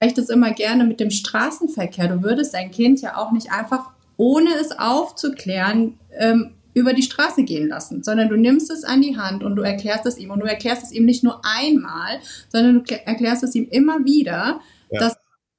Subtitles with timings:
[0.00, 2.08] vergleiche das immer gerne mit dem Straßenverkehr.
[2.08, 7.42] Du würdest dein Kind ja auch nicht einfach, ohne es aufzuklären, ähm, über die Straße
[7.42, 10.30] gehen lassen, sondern du nimmst es an die Hand und du erklärst es ihm.
[10.30, 14.60] Und du erklärst es ihm nicht nur einmal, sondern du erklärst es ihm immer wieder,
[14.90, 15.00] ja.
[15.00, 15.16] dass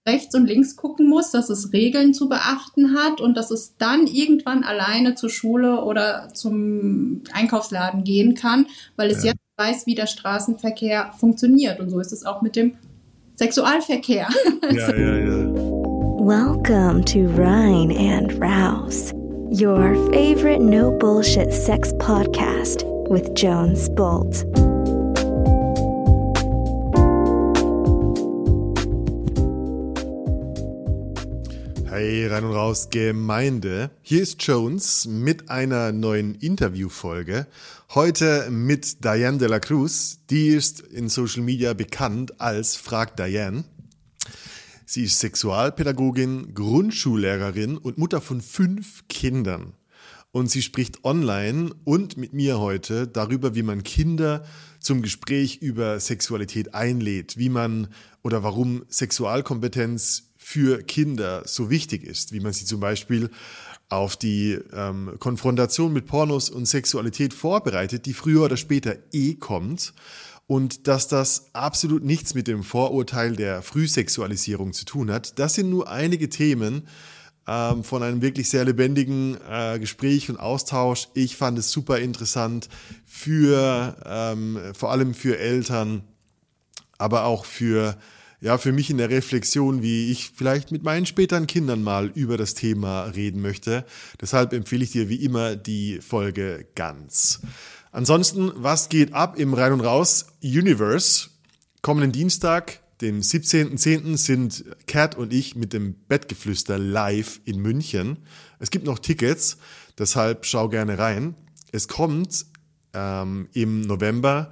[0.08, 4.08] rechts und links gucken muss, dass es Regeln zu beachten hat und dass es dann
[4.08, 8.66] irgendwann alleine zur Schule oder zum Einkaufsladen gehen kann,
[8.96, 9.32] weil es ja.
[9.32, 11.80] jetzt weiß, wie der Straßenverkehr funktioniert.
[11.80, 12.78] Und so ist es auch mit dem
[13.36, 14.28] Sexualverkehr.
[14.72, 15.52] Ja, ja, ja.
[16.24, 19.12] Welcome to Rhine and Rouse,
[19.50, 24.46] your favorite no bullshit sex podcast with Jones Bolt.
[32.04, 33.92] Hey, rein und raus, Gemeinde.
[34.02, 37.46] Hier ist Jones mit einer neuen Interviewfolge.
[37.94, 40.18] Heute mit Diane de la Cruz.
[40.32, 43.66] Die ist in Social Media bekannt als Frag Diane.
[44.84, 49.74] Sie ist Sexualpädagogin, Grundschullehrerin und Mutter von fünf Kindern.
[50.32, 54.44] Und sie spricht online und mit mir heute darüber, wie man Kinder
[54.80, 57.90] zum Gespräch über Sexualität einlädt, wie man
[58.24, 63.30] oder warum Sexualkompetenz für Kinder so wichtig ist, wie man sie zum Beispiel
[63.88, 69.94] auf die ähm, Konfrontation mit Pornos und Sexualität vorbereitet, die früher oder später eh kommt
[70.48, 75.40] und dass das absolut nichts mit dem Vorurteil der Frühsexualisierung zu tun hat.
[75.40, 76.86] Das sind nur einige Themen
[77.48, 81.08] ähm, von einem wirklich sehr lebendigen äh, Gespräch und Austausch.
[81.14, 82.68] Ich fand es super interessant
[83.06, 86.04] für ähm, vor allem für Eltern,
[86.98, 87.96] aber auch für
[88.42, 92.38] ja, für mich in der Reflexion, wie ich vielleicht mit meinen späteren Kindern mal über
[92.38, 93.86] das Thema reden möchte.
[94.20, 97.42] Deshalb empfehle ich dir wie immer die Folge ganz.
[97.92, 101.30] Ansonsten, was geht ab im Rein und Raus Universe?
[101.84, 104.18] Kommenden Dienstag, dem 17.10.
[104.18, 108.18] sind Kat und ich mit dem Bettgeflüster live in München.
[108.58, 109.58] Es gibt noch Tickets,
[110.00, 111.36] deshalb schau gerne rein.
[111.72, 112.46] Es kommt
[112.94, 114.52] ähm, im November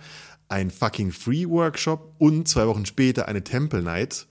[0.50, 4.28] ein fucking Free Workshop und zwei Wochen später eine Temple Night.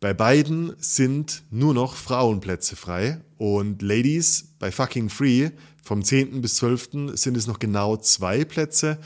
[0.00, 5.50] Bei beiden sind nur noch Frauenplätze frei und Ladies bei fucking Free
[5.82, 6.40] vom 10.
[6.40, 6.88] bis 12.
[7.14, 8.98] sind es noch genau zwei Plätze.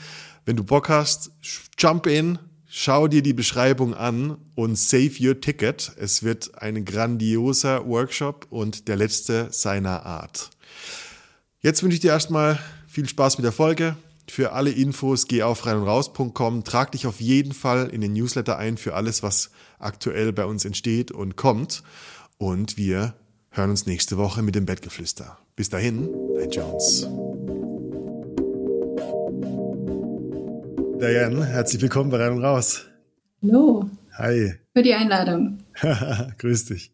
[0.45, 1.31] Wenn du Bock hast,
[1.77, 5.91] jump in, schau dir die Beschreibung an und save your ticket.
[5.97, 10.51] Es wird ein grandioser Workshop und der letzte seiner Art.
[11.61, 13.97] Jetzt wünsche ich dir erstmal viel Spaß mit der Folge.
[14.27, 18.77] Für alle Infos geh auf reinundraus.com, trag dich auf jeden Fall in den Newsletter ein
[18.77, 21.83] für alles, was aktuell bei uns entsteht und kommt.
[22.37, 23.13] Und wir
[23.51, 25.37] hören uns nächste Woche mit dem Bettgeflüster.
[25.55, 27.07] Bis dahin, dein Jones.
[30.99, 32.87] Diane, herzlich willkommen bei Rein und Raus.
[33.43, 33.89] Hallo.
[34.17, 34.55] Hi.
[34.73, 35.59] Für die Einladung.
[36.39, 36.91] Grüß dich.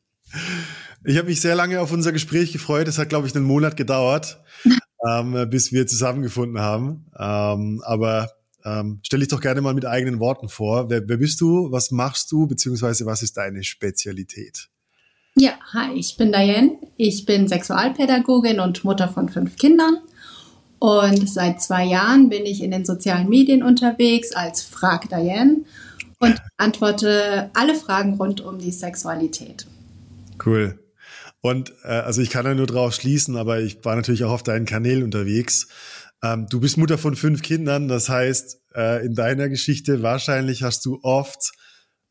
[1.06, 2.88] Ich habe mich sehr lange auf unser Gespräch gefreut.
[2.88, 4.44] Es hat, glaube ich, einen Monat gedauert
[5.08, 7.06] ähm, bis wir zusammengefunden haben.
[7.18, 8.32] Ähm, aber
[8.64, 10.90] ähm, stell dich doch gerne mal mit eigenen Worten vor.
[10.90, 11.72] Wer, wer bist du?
[11.72, 12.48] Was machst du?
[12.48, 14.70] Beziehungsweise was ist deine Spezialität?
[15.36, 16.78] Ja, hi, ich bin Diane.
[16.98, 19.98] Ich bin Sexualpädagogin und Mutter von fünf Kindern.
[20.80, 25.62] Und seit zwei Jahren bin ich in den sozialen Medien unterwegs als Frag Diane
[26.20, 29.68] und antworte alle Fragen rund um die Sexualität.
[30.44, 30.80] Cool.
[31.42, 34.44] Und äh, also ich kann da nur drauf schließen, aber ich war natürlich auch auf
[34.44, 35.68] deinen Kanälen unterwegs.
[36.24, 40.86] Ähm, du bist Mutter von fünf Kindern, das heißt, äh, in deiner Geschichte wahrscheinlich hast
[40.86, 41.52] du oft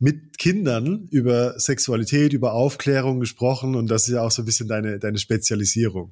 [0.01, 4.67] mit Kindern über Sexualität, über Aufklärung gesprochen und das ist ja auch so ein bisschen
[4.67, 6.11] deine, deine Spezialisierung.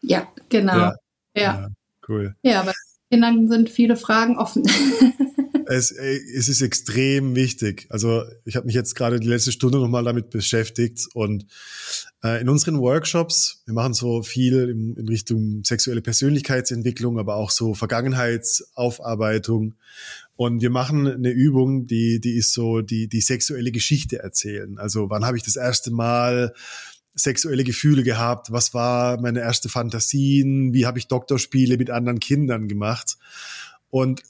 [0.00, 0.76] Ja, genau.
[0.76, 0.94] Ja,
[1.34, 1.42] ja.
[1.42, 1.68] ja
[2.08, 2.34] cool.
[2.42, 2.72] Ja, aber
[3.10, 4.62] Kindern sind viele Fragen offen.
[5.66, 7.86] es, es ist extrem wichtig.
[7.90, 11.46] Also ich habe mich jetzt gerade die letzte Stunde nochmal damit beschäftigt und äh,
[12.24, 17.74] in unseren Workshops, wir machen so viel in, in Richtung sexuelle Persönlichkeitsentwicklung, aber auch so
[17.74, 19.74] Vergangenheitsaufarbeitung.
[20.36, 24.78] Und wir machen eine Übung, die, die ist so die, die sexuelle Geschichte erzählen.
[24.78, 26.54] Also wann habe ich das erste Mal
[27.14, 28.50] sexuelle Gefühle gehabt?
[28.50, 30.72] Was war meine erste Fantasien?
[30.72, 33.18] Wie habe ich Doktorspiele mit anderen Kindern gemacht?
[33.90, 34.22] Und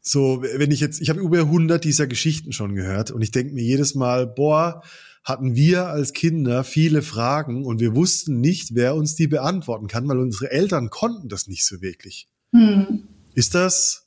[0.00, 3.52] so, wenn ich jetzt, ich habe über 100 dieser Geschichten schon gehört und ich denke
[3.52, 4.82] mir jedes Mal, boah,
[5.28, 10.08] hatten wir als Kinder viele Fragen und wir wussten nicht, wer uns die beantworten kann,
[10.08, 12.28] weil unsere Eltern konnten das nicht so wirklich.
[12.52, 13.04] Hm.
[13.34, 14.06] Ist das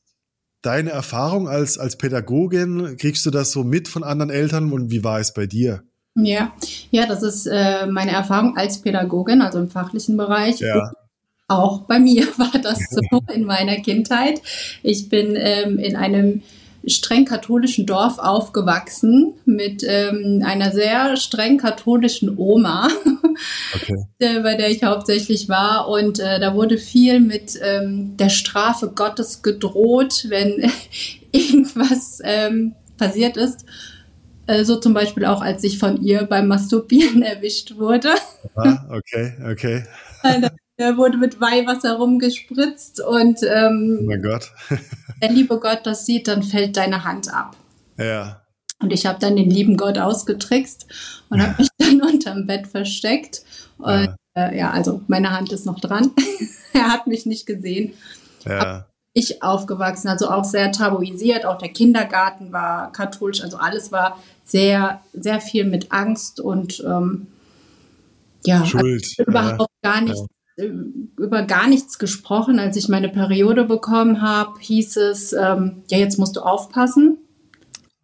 [0.63, 2.97] deine Erfahrung als, als Pädagogin?
[2.97, 5.83] Kriegst du das so mit von anderen Eltern und wie war es bei dir?
[6.15, 6.53] Ja,
[6.89, 10.59] ja, das ist äh, meine Erfahrung als Pädagogin, also im fachlichen Bereich.
[10.59, 10.91] Ja.
[11.47, 14.41] Auch bei mir war das so in meiner Kindheit.
[14.81, 16.41] Ich bin ähm, in einem
[16.87, 22.87] streng katholischen Dorf aufgewachsen mit ähm, einer sehr streng katholischen Oma,
[23.75, 24.05] okay.
[24.19, 25.87] bei der ich hauptsächlich war.
[25.87, 30.71] Und äh, da wurde viel mit ähm, der Strafe Gottes gedroht, wenn
[31.31, 33.65] irgendwas ähm, passiert ist.
[34.47, 38.09] Äh, so zum Beispiel auch, als ich von ihr beim Masturbieren erwischt wurde.
[38.55, 39.83] Ah, okay, okay.
[40.23, 40.49] Da
[40.97, 44.51] wurde mit Weihwasser rumgespritzt und ähm, oh mein Gott.
[45.21, 47.55] der liebe Gott das sieht, dann fällt deine Hand ab.
[47.97, 48.41] Ja.
[48.81, 50.87] Und ich habe dann den lieben Gott ausgetrickst
[51.29, 53.43] und habe mich dann unterm Bett versteckt.
[53.77, 54.15] Und ja.
[54.33, 56.11] Äh, ja, also meine Hand ist noch dran.
[56.73, 57.93] er hat mich nicht gesehen.
[58.45, 58.87] Ja.
[59.13, 61.45] Ich aufgewachsen, also auch sehr tabuisiert.
[61.45, 67.27] Auch der Kindergarten war katholisch, also alles war sehr, sehr viel mit Angst und ähm,
[68.45, 69.05] ja, Schuld.
[69.17, 69.91] Also überhaupt ja.
[69.91, 70.25] gar nicht
[70.61, 72.59] über gar nichts gesprochen.
[72.59, 77.17] Als ich meine Periode bekommen habe, hieß es, ähm, ja, jetzt musst du aufpassen.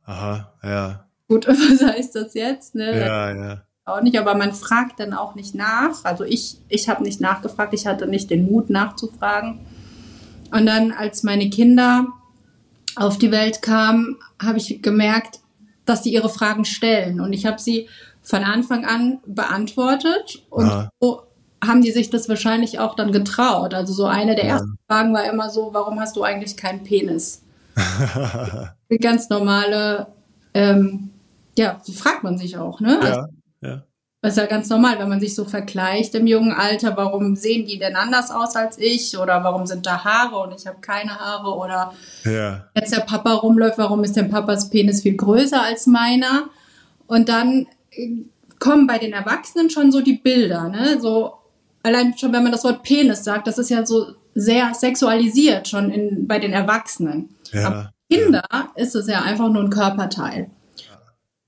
[0.05, 1.07] Aha, ja.
[1.27, 2.75] Gut, was heißt das jetzt?
[2.75, 2.99] Ne?
[2.99, 3.61] Ja, ja.
[3.85, 6.03] Auch nicht, aber man fragt dann auch nicht nach.
[6.03, 9.65] Also ich, ich habe nicht nachgefragt, ich hatte nicht den Mut nachzufragen.
[10.51, 12.07] Und dann, als meine Kinder
[12.95, 15.39] auf die Welt kamen, habe ich gemerkt,
[15.85, 17.21] dass sie ihre Fragen stellen.
[17.21, 17.87] Und ich habe sie
[18.21, 20.43] von Anfang an beantwortet.
[20.49, 21.26] Und so
[21.65, 23.73] haben die sich das wahrscheinlich auch dann getraut.
[23.73, 24.51] Also so eine der ja.
[24.53, 27.41] ersten Fragen war immer so, warum hast du eigentlich keinen Penis?
[28.89, 30.07] Eine ganz normale,
[30.53, 31.11] ähm,
[31.57, 32.99] ja, die fragt man sich auch, ne?
[33.01, 33.21] Ja, also,
[33.61, 33.83] ja.
[34.21, 37.67] Das ist ja ganz normal, wenn man sich so vergleicht im jungen Alter, warum sehen
[37.67, 39.17] die denn anders aus als ich?
[39.17, 41.55] Oder warum sind da Haare und ich habe keine Haare?
[41.55, 41.93] Oder
[42.25, 42.65] ja.
[42.75, 46.49] jetzt der Papa rumläuft, warum ist denn Papas Penis viel größer als meiner?
[47.05, 48.23] Und dann äh,
[48.59, 50.99] kommen bei den Erwachsenen schon so die Bilder, ne?
[50.99, 51.36] So,
[51.87, 55.89] allein schon, wenn man das Wort Penis sagt, das ist ja so sehr sexualisiert schon
[55.89, 57.29] in, bei den Erwachsenen.
[57.51, 58.71] Ja, Aber Kinder ja.
[58.75, 60.51] ist es ja einfach nur ein Körperteil.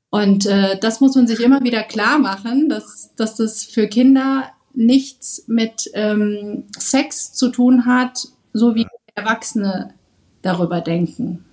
[0.09, 4.49] Und äh, das muss man sich immer wieder klar machen, dass, dass das für Kinder
[4.73, 8.87] nichts mit ähm, Sex zu tun hat, so wie.
[9.15, 9.93] Erwachsene
[10.41, 11.45] darüber denken.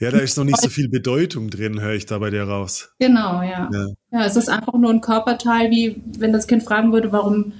[0.00, 2.90] Ja, da ist noch nicht so viel Bedeutung drin, höre ich da bei dir raus.
[2.98, 3.70] Genau, ja.
[3.72, 3.86] ja.
[4.10, 7.52] Ja, es ist einfach nur ein Körperteil, wie wenn das Kind fragen würde, warum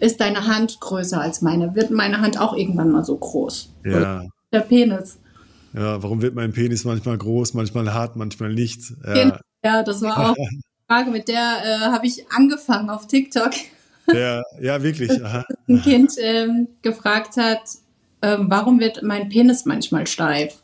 [0.00, 1.74] ist deine Hand größer als meine?
[1.74, 3.74] Wird meine Hand auch irgendwann mal so groß?
[3.84, 4.24] Ja.
[4.52, 5.18] Der Penis.
[5.74, 8.80] Ja, warum wird mein Penis manchmal groß, manchmal hart, manchmal nicht?
[9.06, 13.50] Ja, ja das war auch eine Frage, mit der äh, habe ich angefangen auf TikTok.
[14.12, 15.22] Ja, ja, wirklich.
[15.22, 15.44] Aha.
[15.68, 17.60] Ein Kind ähm, gefragt hat,
[18.22, 20.62] ähm, warum wird mein Penis manchmal steif?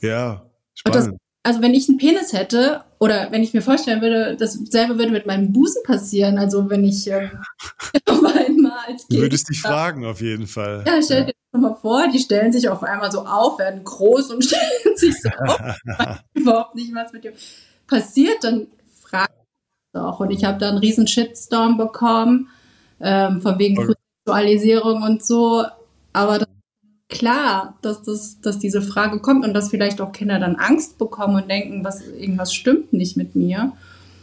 [0.00, 1.08] Ja, spannend.
[1.08, 5.12] Das, also wenn ich einen Penis hätte oder wenn ich mir vorstellen würde, dasselbe würde
[5.12, 6.38] mit meinem Busen passieren.
[6.38, 7.30] Also wenn ich ähm,
[8.06, 9.12] einmal als Kind.
[9.12, 10.84] Du würdest dich fragen auf jeden Fall.
[10.86, 14.30] Ja, stell dir das mal vor, die stellen sich auf einmal so auf, werden groß
[14.30, 15.60] und stellen sich so auf.
[16.34, 17.32] überhaupt nicht, was mit dir
[17.86, 18.42] passiert.
[18.42, 18.68] Dann
[19.02, 20.20] frage ich doch.
[20.20, 22.48] Und ich habe da einen riesen Shitstorm bekommen,
[23.00, 23.94] ähm, von wegen.
[24.26, 25.64] Sexualisierung und so.
[26.12, 26.48] Aber das
[27.08, 31.42] klar, dass, das, dass diese Frage kommt und dass vielleicht auch Kinder dann Angst bekommen
[31.42, 33.72] und denken, was, irgendwas stimmt nicht mit mir.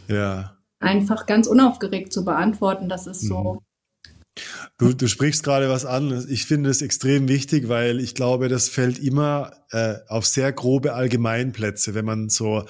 [0.08, 0.56] Ja.
[0.80, 3.54] Einfach ganz unaufgeregt zu beantworten, das ist so.
[3.54, 3.58] Mhm.
[4.78, 6.26] Du, du sprichst gerade was an.
[6.28, 10.94] Ich finde es extrem wichtig, weil ich glaube, das fällt immer äh, auf sehr grobe
[10.94, 12.64] Allgemeinplätze, wenn man so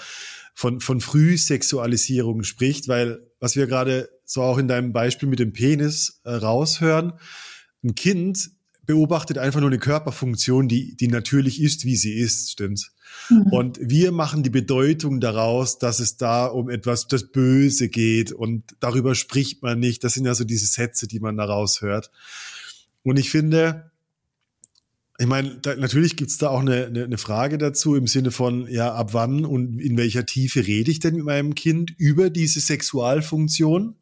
[0.54, 5.52] von, von Frühsexualisierung spricht, weil was wir gerade so auch in deinem Beispiel mit dem
[5.52, 7.14] Penis äh, raushören,
[7.82, 8.50] ein Kind
[8.86, 12.92] beobachtet einfach nur eine Körperfunktion, die, die natürlich ist, wie sie ist, stimmt's?
[13.30, 13.42] Mhm.
[13.52, 18.64] Und wir machen die Bedeutung daraus, dass es da um etwas, das Böse geht und
[18.80, 20.04] darüber spricht man nicht.
[20.04, 22.10] Das sind ja so diese Sätze, die man daraus hört.
[23.02, 23.90] Und ich finde,
[25.18, 28.66] ich meine, da, natürlich gibt's da auch eine, eine, eine Frage dazu im Sinne von,
[28.68, 32.60] ja, ab wann und in welcher Tiefe rede ich denn mit meinem Kind über diese
[32.60, 33.94] Sexualfunktion?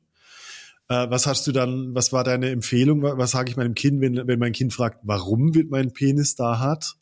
[0.92, 3.02] Äh, was hast du dann, was war deine Empfehlung?
[3.02, 6.58] Was sage ich meinem Kind, wenn, wenn mein Kind fragt, warum wird mein Penis da
[6.58, 6.96] hart?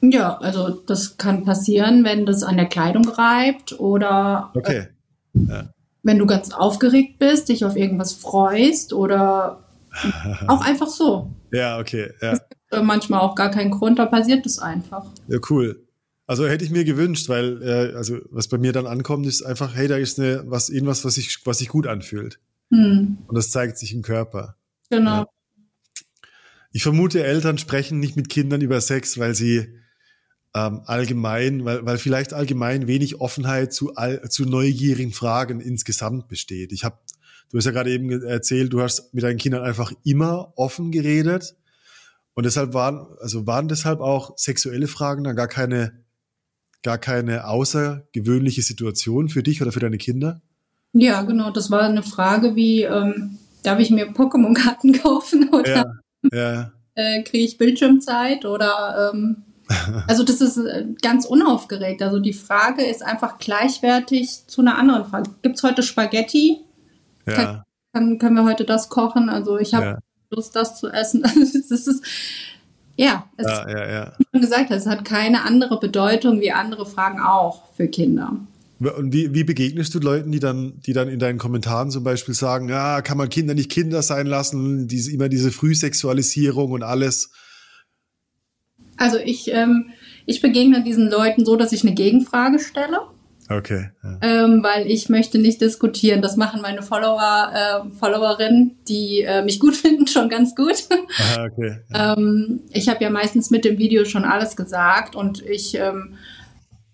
[0.00, 4.88] Ja, also das kann passieren, wenn das an der Kleidung reibt oder okay.
[5.34, 5.70] ja.
[6.02, 9.64] wenn du ganz aufgeregt bist, dich auf irgendwas freust oder
[10.48, 11.30] auch einfach so.
[11.52, 12.10] Ja, okay.
[12.20, 12.38] Ja.
[12.82, 15.06] manchmal auch gar keinen Grund, da passiert es einfach.
[15.28, 15.84] Ja, cool.
[16.26, 19.74] Also hätte ich mir gewünscht, weil äh, also was bei mir dann ankommt, ist einfach,
[19.74, 22.38] hey, da ist eine was irgendwas, was sich was sich gut anfühlt.
[22.70, 23.18] Hm.
[23.26, 24.56] Und das zeigt sich im Körper.
[24.90, 25.22] Genau.
[25.22, 25.26] Ja.
[26.70, 29.74] Ich vermute, Eltern sprechen nicht mit Kindern über Sex, weil sie
[30.54, 36.72] ähm, allgemein, weil, weil vielleicht allgemein wenig Offenheit zu, all, zu neugierigen Fragen insgesamt besteht.
[36.72, 36.98] Ich habe,
[37.50, 41.56] du hast ja gerade eben erzählt, du hast mit deinen Kindern einfach immer offen geredet.
[42.34, 46.04] Und deshalb waren, also waren deshalb auch sexuelle Fragen dann gar keine
[46.82, 50.40] gar keine außergewöhnliche Situation für dich oder für deine Kinder?
[50.98, 51.50] Ja, genau.
[51.50, 55.94] Das war eine Frage wie, ähm, darf ich mir Pokémon-Karten kaufen oder
[56.32, 56.72] ja, ja.
[56.94, 59.44] äh, kriege ich Bildschirmzeit oder ähm,
[60.08, 62.02] also das ist äh, ganz unaufgeregt.
[62.02, 65.30] Also die Frage ist einfach gleichwertig zu einer anderen Frage.
[65.42, 66.60] Gibt es heute Spaghetti?
[67.26, 67.34] Ja.
[67.34, 67.62] Kann,
[67.92, 69.28] kann, können wir heute das kochen?
[69.28, 69.98] Also ich habe ja.
[70.30, 71.22] Lust, das zu essen.
[71.68, 72.02] das ist,
[72.96, 74.12] ja, es, ja, ja, ja.
[74.18, 78.32] wie schon gesagt, es hat keine andere Bedeutung wie andere Fragen auch für Kinder.
[78.80, 82.34] Und wie, wie begegnest du Leuten, die dann, die dann in deinen Kommentaren zum Beispiel
[82.34, 87.30] sagen, ja, kann man Kinder nicht Kinder sein lassen, diese, immer diese Frühsexualisierung und alles?
[88.96, 89.90] Also ich, ähm,
[90.26, 93.00] ich begegne diesen Leuten so, dass ich eine Gegenfrage stelle.
[93.50, 93.90] Okay.
[94.04, 94.18] Ja.
[94.20, 96.20] Ähm, weil ich möchte nicht diskutieren.
[96.20, 100.84] Das machen meine Follower, äh, Followerinnen, die äh, mich gut finden, schon ganz gut.
[101.18, 101.78] Aha, okay.
[101.92, 102.16] Ja.
[102.16, 106.14] ähm, ich habe ja meistens mit dem Video schon alles gesagt und ich, ähm,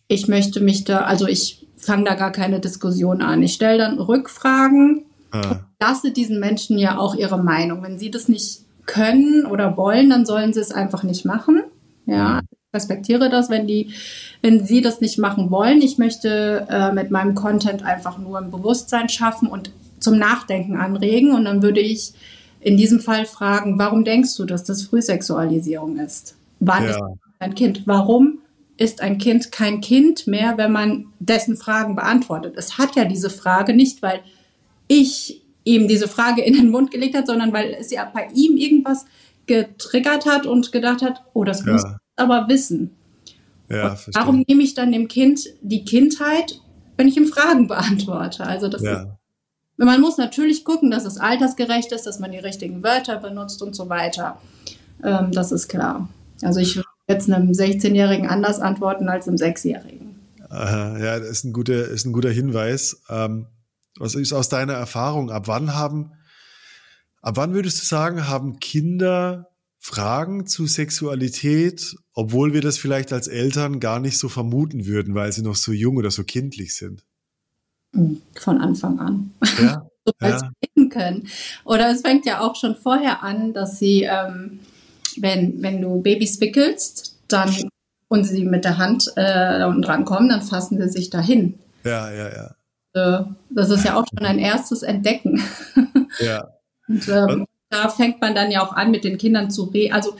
[0.07, 3.43] ich möchte mich da, also ich fange da gar keine Diskussion an.
[3.43, 5.05] Ich stelle dann Rückfragen
[5.35, 5.61] ah.
[5.81, 7.83] lasse diesen Menschen ja auch ihre Meinung.
[7.83, 11.63] Wenn sie das nicht können oder wollen, dann sollen sie es einfach nicht machen.
[12.07, 13.91] Ja, ich respektiere das, wenn die,
[14.43, 15.81] wenn sie das nicht machen wollen.
[15.81, 21.33] Ich möchte äh, mit meinem Content einfach nur ein Bewusstsein schaffen und zum Nachdenken anregen.
[21.33, 22.13] Und dann würde ich
[22.61, 26.37] in diesem Fall fragen, warum denkst du, dass das Frühsexualisierung ist?
[26.61, 26.91] Wann ja.
[26.91, 27.01] ist
[27.39, 27.83] ein Kind?
[27.87, 28.39] Warum
[28.77, 32.55] ist ein Kind kein Kind mehr, wenn man dessen Fragen beantwortet?
[32.57, 34.21] Es hat ja diese Frage nicht, weil
[34.89, 38.57] ich ihm diese Frage in den Mund gelegt hat, sondern weil es ja bei ihm
[38.57, 39.07] irgendwas
[39.47, 41.99] getriggert hat und gedacht hat, oh, das muss ja.
[42.17, 42.91] aber wissen.
[43.71, 46.61] Ja, warum nehme ich dann dem Kind die Kindheit,
[46.97, 48.45] wenn ich ihm Fragen beantworte?
[48.45, 49.01] Also das ja.
[49.01, 49.07] ist,
[49.77, 53.75] man muss natürlich gucken, dass es altersgerecht ist, dass man die richtigen Wörter benutzt und
[53.75, 54.39] so weiter.
[55.03, 56.09] Ähm, das ist klar.
[56.43, 60.17] Also ich würde jetzt einem 16-Jährigen anders antworten als einem 6-Jährigen.
[60.51, 63.03] Ja, das ist ein guter, ist ein guter Hinweis.
[63.09, 63.47] Ähm,
[63.99, 65.31] was ist aus deiner Erfahrung?
[65.31, 66.13] Ab wann haben
[67.25, 73.29] Ab wann würdest du sagen, haben Kinder Fragen zu Sexualität, obwohl wir das vielleicht als
[73.29, 77.03] Eltern gar nicht so vermuten würden, weil sie noch so jung oder so kindlich sind?
[78.39, 79.31] Von Anfang an.
[79.59, 79.87] Ja.
[80.05, 80.51] so ja.
[80.91, 81.29] können.
[81.65, 84.61] Oder es fängt ja auch schon vorher an, dass sie, ähm,
[85.23, 87.55] wenn, wenn du Babys wickelst, dann
[88.09, 89.23] und sie mit der Hand äh,
[89.59, 91.59] da unten dran kommen, dann fassen sie sich dahin.
[91.85, 92.55] Ja, ja, ja.
[92.95, 95.43] Äh, das ist ja auch schon ein erstes Entdecken.
[96.21, 96.47] Ja.
[96.87, 99.95] Und ähm, da fängt man dann ja auch an, mit den Kindern zu reden.
[99.95, 100.15] Also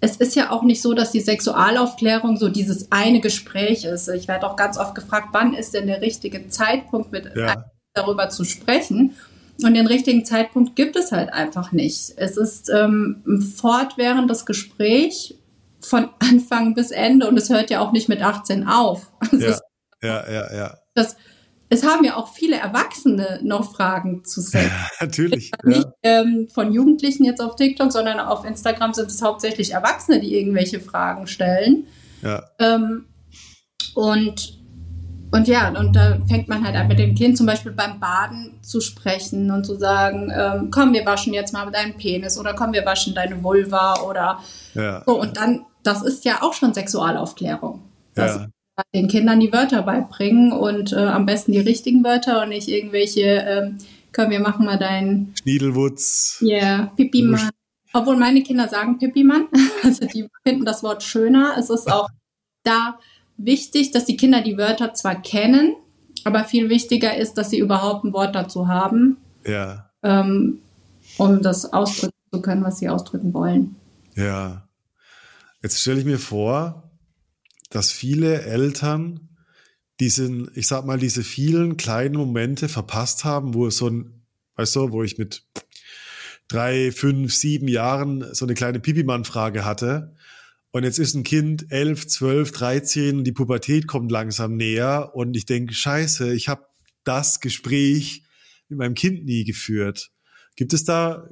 [0.00, 4.08] es ist ja auch nicht so, dass die Sexualaufklärung so dieses eine Gespräch ist.
[4.08, 7.66] Ich werde auch ganz oft gefragt, wann ist denn der richtige Zeitpunkt, mit ja.
[7.92, 9.14] darüber zu sprechen?
[9.62, 12.12] Und den richtigen Zeitpunkt gibt es halt einfach nicht.
[12.16, 15.36] Es ist ähm, ein fortwährendes Gespräch
[15.80, 19.12] von Anfang bis Ende und es hört ja auch nicht mit 18 auf.
[20.02, 20.78] Ja, ja, ja, ja.
[20.92, 21.16] Das,
[21.70, 24.66] es haben ja auch viele Erwachsene noch Fragen zu Sex.
[24.66, 25.50] Ja, natürlich.
[25.50, 25.68] Ja.
[25.68, 30.36] Nicht ähm, von Jugendlichen jetzt auf TikTok, sondern auf Instagram sind es hauptsächlich Erwachsene, die
[30.36, 31.86] irgendwelche Fragen stellen.
[32.22, 32.44] Ja.
[32.58, 33.06] Ähm,
[33.94, 34.53] und,
[35.34, 38.52] und ja, und da fängt man halt an mit dem Kind zum Beispiel beim Baden
[38.62, 42.72] zu sprechen und zu sagen, ähm, komm, wir waschen jetzt mal deinen Penis oder komm,
[42.72, 44.38] wir waschen deine Vulva oder
[44.74, 45.02] ja.
[45.04, 45.20] so.
[45.20, 47.82] Und dann, das ist ja auch schon Sexualaufklärung.
[48.16, 48.46] Ja
[48.92, 53.22] den Kindern die Wörter beibringen und äh, am besten die richtigen Wörter und nicht irgendwelche,
[53.22, 53.78] ähm,
[54.10, 56.38] können wir machen mal deinen Schniedelwutz.
[56.40, 57.50] Ja, yeah, Pipi-Mann.
[57.92, 59.46] Obwohl meine Kinder sagen Pipi-Mann.
[59.84, 61.54] Also die finden das Wort schöner.
[61.58, 62.08] Es ist auch
[62.64, 62.98] da
[63.36, 65.74] wichtig, dass die Kinder die Wörter zwar kennen,
[66.24, 69.16] aber viel wichtiger ist, dass sie überhaupt ein Wort dazu haben.
[69.46, 69.90] Ja.
[70.02, 70.60] Ähm,
[71.18, 73.76] um das ausdrücken zu können, was sie ausdrücken wollen.
[74.16, 74.68] Ja.
[75.62, 76.90] Jetzt stelle ich mir vor,
[77.70, 79.28] dass viele Eltern
[80.00, 84.22] diesen, ich sag mal, diese vielen kleinen Momente verpasst haben, wo es so ein,
[84.56, 85.44] weißt du, wo ich mit
[86.48, 90.14] drei, fünf, sieben Jahren so eine kleine Pipimann-Frage hatte.
[90.74, 95.46] Und jetzt ist ein Kind elf, zwölf, dreizehn, die Pubertät kommt langsam näher und ich
[95.46, 96.66] denke, scheiße, ich habe
[97.04, 98.24] das Gespräch
[98.68, 100.10] mit meinem Kind nie geführt.
[100.56, 101.28] Gibt es da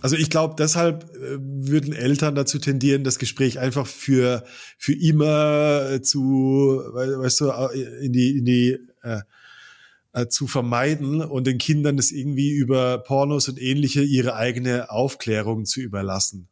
[0.00, 4.44] also ich glaube, deshalb äh, würden Eltern dazu tendieren, das Gespräch einfach für
[4.78, 7.50] für immer zu, weißt du,
[8.00, 9.22] in die in die äh,
[10.12, 15.64] äh, zu vermeiden und den Kindern das irgendwie über Pornos und ähnliche ihre eigene Aufklärung
[15.64, 16.48] zu überlassen.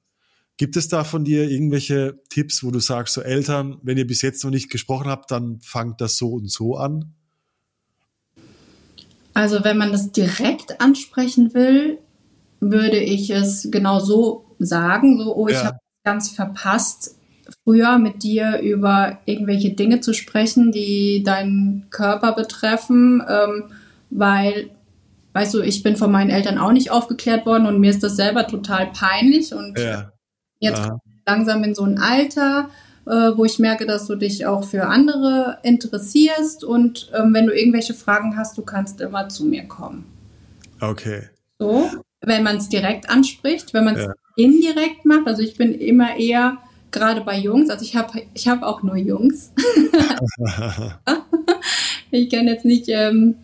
[0.56, 4.22] Gibt es da von dir irgendwelche Tipps, wo du sagst, so Eltern, wenn ihr bis
[4.22, 7.14] jetzt noch nicht gesprochen habt, dann fangt das so und so an?
[9.34, 11.98] Also wenn man das direkt ansprechen will,
[12.60, 15.64] würde ich es genau so sagen, so, oh, ich ja.
[15.64, 17.16] habe ganz verpasst.
[17.64, 23.64] früher mit dir über irgendwelche Dinge zu sprechen, die deinen Körper betreffen, ähm,
[24.10, 24.70] weil,
[25.32, 28.16] weißt du, ich bin von meinen Eltern auch nicht aufgeklärt worden und mir ist das
[28.16, 30.11] selber total peinlich und ja.
[30.62, 30.98] Jetzt Aha.
[31.26, 32.70] langsam in so ein Alter,
[33.04, 37.52] äh, wo ich merke, dass du dich auch für andere interessierst und ähm, wenn du
[37.52, 40.06] irgendwelche Fragen hast, du kannst immer zu mir kommen.
[40.80, 41.28] Okay.
[41.58, 41.90] So,
[42.20, 44.12] wenn man es direkt anspricht, wenn man es ja.
[44.36, 46.58] indirekt macht, also ich bin immer eher
[46.92, 49.52] gerade bei Jungs, also ich habe ich hab auch nur Jungs.
[52.10, 53.36] ich kann jetzt nicht ähm,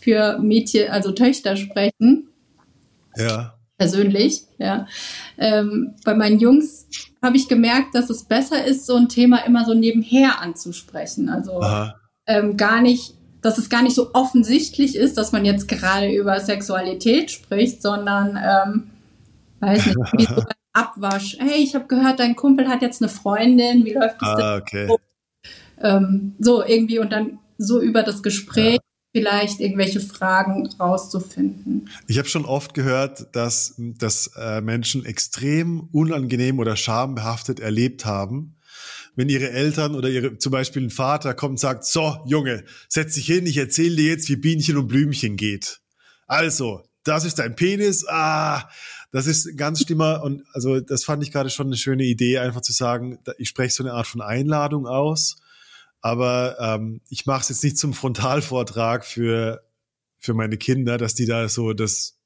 [0.00, 2.28] für Mädchen, also Töchter sprechen.
[3.16, 3.58] Ja.
[3.82, 4.86] Persönlich, ja.
[5.38, 6.86] Ähm, bei meinen Jungs
[7.20, 11.28] habe ich gemerkt, dass es besser ist, so ein Thema immer so nebenher anzusprechen.
[11.28, 11.60] Also
[12.26, 16.38] ähm, gar nicht, dass es gar nicht so offensichtlich ist, dass man jetzt gerade über
[16.38, 18.90] Sexualität spricht, sondern ähm,
[19.58, 21.36] weiß nicht, wie so Abwasch.
[21.40, 23.84] Hey, ich habe gehört, dein Kumpel hat jetzt eine Freundin.
[23.84, 24.62] Wie läuft das ah, denn?
[24.62, 24.96] Okay.
[25.80, 28.78] Ähm, so irgendwie und dann so über das Gespräch.
[29.12, 31.88] Vielleicht irgendwelche Fragen rauszufinden.
[32.08, 38.56] Ich habe schon oft gehört, dass, dass äh, Menschen extrem unangenehm oder schambehaftet erlebt haben,
[39.14, 43.14] wenn ihre Eltern oder ihre, zum Beispiel ein Vater kommt und sagt, so, Junge, setz
[43.14, 45.80] dich hin, ich erzähle dir jetzt, wie Bienchen und Blümchen geht.
[46.26, 48.70] Also, das ist dein Penis, ah,
[49.10, 52.62] das ist ganz schlimmer und also das fand ich gerade schon eine schöne Idee, einfach
[52.62, 55.36] zu sagen, ich spreche so eine Art von Einladung aus,
[56.02, 59.62] aber ähm, ich mache es jetzt nicht zum Frontalvortrag für
[60.18, 62.18] für meine Kinder, dass die da so das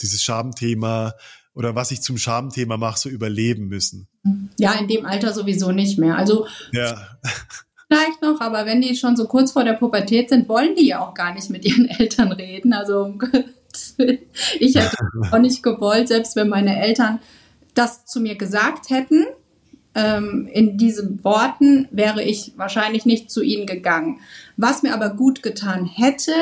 [0.00, 1.14] dieses Schamthema
[1.54, 4.08] oder was ich zum Schamthema mache, so überleben müssen.
[4.58, 6.16] Ja, in dem Alter sowieso nicht mehr.
[6.16, 7.18] Also ja.
[7.88, 11.00] vielleicht noch, aber wenn die schon so kurz vor der Pubertät sind, wollen die ja
[11.00, 12.72] auch gar nicht mit ihren Eltern reden.
[12.72, 13.16] Also
[14.58, 14.96] ich hätte
[15.30, 17.20] auch nicht gewollt, selbst wenn meine Eltern
[17.74, 19.24] das zu mir gesagt hätten.
[19.94, 24.20] Ähm, in diesen Worten wäre ich wahrscheinlich nicht zu ihnen gegangen.
[24.56, 26.32] Was mir aber gut getan hätte,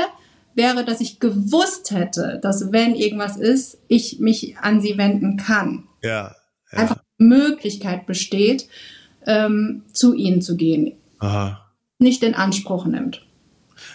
[0.54, 5.84] wäre, dass ich gewusst hätte, dass wenn irgendwas ist, ich mich an sie wenden kann.
[6.02, 6.34] Ja.
[6.72, 6.78] ja.
[6.78, 8.68] Einfach die Möglichkeit besteht,
[9.26, 10.94] ähm, zu ihnen zu gehen.
[11.18, 11.70] Aha.
[11.98, 13.24] Nicht in Anspruch nimmt.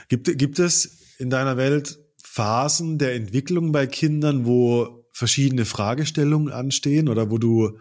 [0.08, 7.10] Gibt, gibt es in deiner Welt Phasen der Entwicklung bei Kindern, wo verschiedene Fragestellungen anstehen
[7.10, 7.80] oder wo du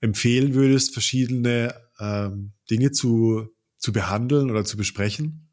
[0.00, 5.48] empfehlen würdest, verschiedene ähm, Dinge zu, zu behandeln oder zu besprechen?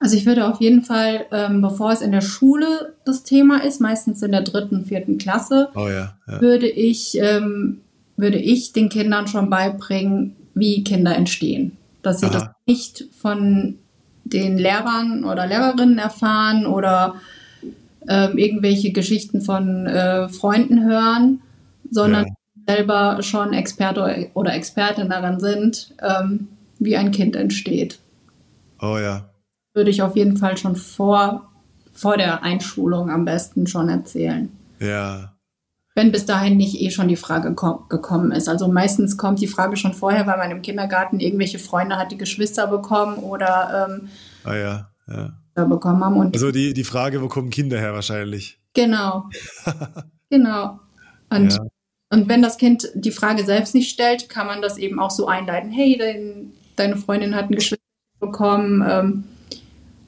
[0.00, 3.80] Also ich würde auf jeden Fall, ähm, bevor es in der Schule das Thema ist,
[3.80, 6.40] meistens in der dritten, vierten Klasse, oh ja, ja.
[6.40, 7.80] würde ich ähm,
[8.18, 12.32] würde ich den Kindern schon beibringen, wie Kinder entstehen, dass sie Aha.
[12.32, 13.78] das nicht von
[14.24, 17.14] den Lehrern oder Lehrerinnen erfahren oder
[18.08, 21.40] ähm, irgendwelche Geschichten von äh, Freunden hören,
[21.90, 22.32] sondern ja.
[22.68, 27.98] Selber schon Experte oder Expertin daran sind, ähm, wie ein Kind entsteht.
[28.80, 29.30] Oh ja.
[29.74, 31.50] Würde ich auf jeden Fall schon vor,
[31.92, 34.50] vor der Einschulung am besten schon erzählen.
[34.80, 35.34] Ja.
[35.94, 37.54] Wenn bis dahin nicht eh schon die Frage
[37.88, 38.48] gekommen ist.
[38.48, 42.18] Also meistens kommt die Frage schon vorher, weil man im Kindergarten irgendwelche Freunde hat, die
[42.18, 44.08] Geschwister bekommen oder ähm,
[44.44, 45.32] ah ja, ja
[45.66, 46.16] bekommen haben.
[46.16, 48.60] Und also die, die Frage, wo kommen Kinder her wahrscheinlich?
[48.74, 49.28] Genau.
[50.30, 50.78] genau.
[51.30, 51.66] Und, ja.
[52.10, 55.26] Und wenn das Kind die Frage selbst nicht stellt, kann man das eben auch so
[55.26, 55.70] einleiten.
[55.70, 57.84] Hey, dein, deine Freundin hat ein Geschwister
[58.18, 58.82] bekommen.
[58.88, 59.24] Ähm,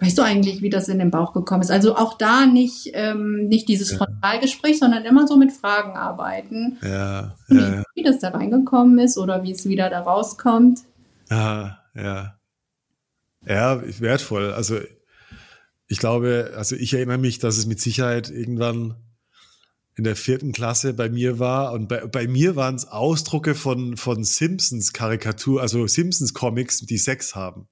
[0.01, 1.71] weißt du eigentlich, wie das in den Bauch gekommen ist?
[1.71, 3.99] Also auch da nicht, ähm, nicht dieses ja.
[3.99, 6.79] Frontalgespräch, sondern immer so mit Fragen arbeiten.
[6.83, 7.85] Ja, wie, ja.
[7.95, 10.81] wie das da reingekommen ist oder wie es wieder da rauskommt.
[11.31, 12.37] Ja, ja.
[13.47, 14.53] Ja, wertvoll.
[14.53, 14.79] Also
[15.87, 18.97] ich glaube, also ich erinnere mich, dass es mit Sicherheit irgendwann
[20.01, 21.75] in der vierten Klasse bei mir war.
[21.75, 26.97] Und bei, bei mir waren es Ausdrucke von, von Simpsons Karikatur, also Simpsons Comics, die
[26.97, 27.69] Sex haben.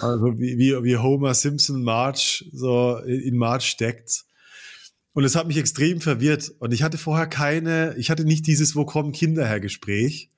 [0.00, 4.24] Also wie, wie, wie Homer Simpson March so in March steckt.
[5.14, 6.52] Und es hat mich extrem verwirrt.
[6.60, 10.30] Und ich hatte vorher keine, ich hatte nicht dieses Wo kommen Kinder her Gespräch.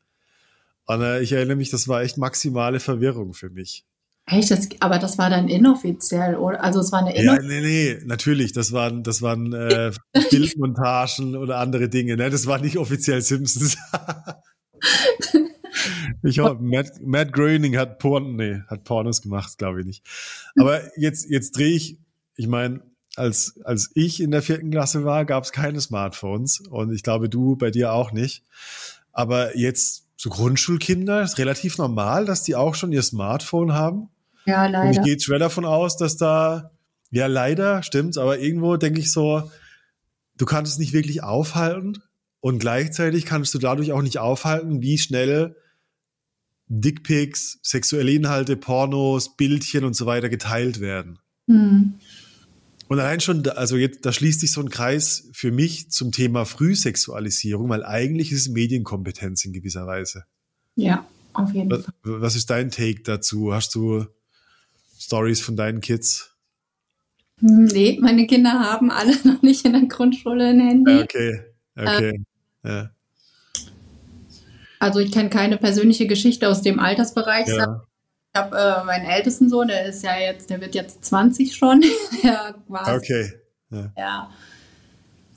[0.86, 3.84] Und äh, ich erinnere mich, das war echt maximale Verwirrung für mich.
[4.28, 4.50] Echt?
[4.50, 6.62] Das, aber das war dann inoffiziell, oder?
[6.62, 7.54] Also es war eine inoffizielle.
[7.54, 8.52] Ja, nee, nee, natürlich.
[8.52, 9.92] Das waren, das waren äh,
[10.30, 12.16] Bildmontagen oder andere Dinge.
[12.16, 12.28] Ne?
[12.28, 13.76] Das war nicht offiziell Simpsons.
[16.22, 20.06] ich hoffe, Matt, Matt Groening hat Porn, nee, hat Pornos gemacht, glaube ich nicht.
[20.58, 21.98] Aber jetzt, jetzt drehe ich,
[22.36, 22.82] ich meine,
[23.16, 27.28] als, als ich in der vierten Klasse war, gab es keine Smartphones und ich glaube,
[27.28, 28.44] du bei dir auch nicht.
[29.12, 34.08] Aber jetzt so Grundschulkinder, ist relativ normal, dass die auch schon ihr Smartphone haben.
[34.48, 34.88] Ja, leider.
[34.88, 36.70] Und ich gehe schwer davon aus, dass da,
[37.10, 39.50] ja, leider stimmt's, aber irgendwo denke ich so,
[40.38, 42.02] du kannst es nicht wirklich aufhalten
[42.40, 45.54] und gleichzeitig kannst du dadurch auch nicht aufhalten, wie schnell
[46.68, 51.18] Dickpics, sexuelle Inhalte, Pornos, Bildchen und so weiter geteilt werden.
[51.46, 51.94] Hm.
[52.88, 56.46] Und allein schon, also jetzt, da schließt sich so ein Kreis für mich zum Thema
[56.46, 60.24] Frühsexualisierung, weil eigentlich ist es Medienkompetenz in gewisser Weise.
[60.74, 61.92] Ja, auf jeden Was, Fall.
[62.02, 63.52] was ist dein Take dazu?
[63.52, 64.06] Hast du
[64.98, 66.34] Stories von deinen Kids?
[67.40, 70.90] Hm, Nee, meine Kinder haben alle noch nicht in der Grundschule ein Handy.
[70.92, 71.40] Ja, okay,
[71.76, 72.24] okay.
[72.64, 72.90] Ja,
[74.80, 77.46] Also ich kenne keine persönliche Geschichte aus dem Altersbereich.
[77.48, 77.84] ja,
[78.34, 81.82] Ich habe äh, meinen ältesten Sohn, der ist ja jetzt, der wird jetzt 20 schon.
[82.68, 83.32] War okay.
[83.70, 83.92] Ja.
[83.96, 84.28] der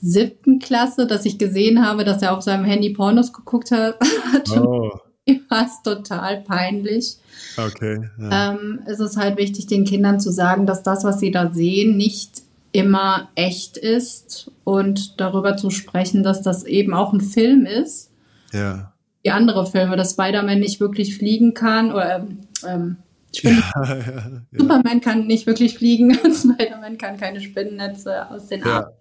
[0.00, 3.96] siebten Klasse, dass ich gesehen habe, dass er auf seinem Handy Pornos geguckt hat.
[4.56, 4.90] Oh,
[5.48, 7.16] war es total peinlich.
[7.56, 8.08] okay.
[8.18, 8.52] Ja.
[8.52, 11.96] Ähm, es ist halt wichtig, den Kindern zu sagen, dass das, was sie da sehen,
[11.96, 18.10] nicht immer echt ist und darüber zu sprechen, dass das eben auch ein Film ist,
[18.52, 18.92] ja.
[19.22, 22.96] wie andere Filme, dass Spider-Man nicht wirklich fliegen kann oder ähm, ähm,
[23.34, 24.42] Spinnen Ja, ja, ja.
[24.58, 28.92] Superman kann nicht wirklich fliegen, Spider-Man kann keine Spinnennetze aus den Armen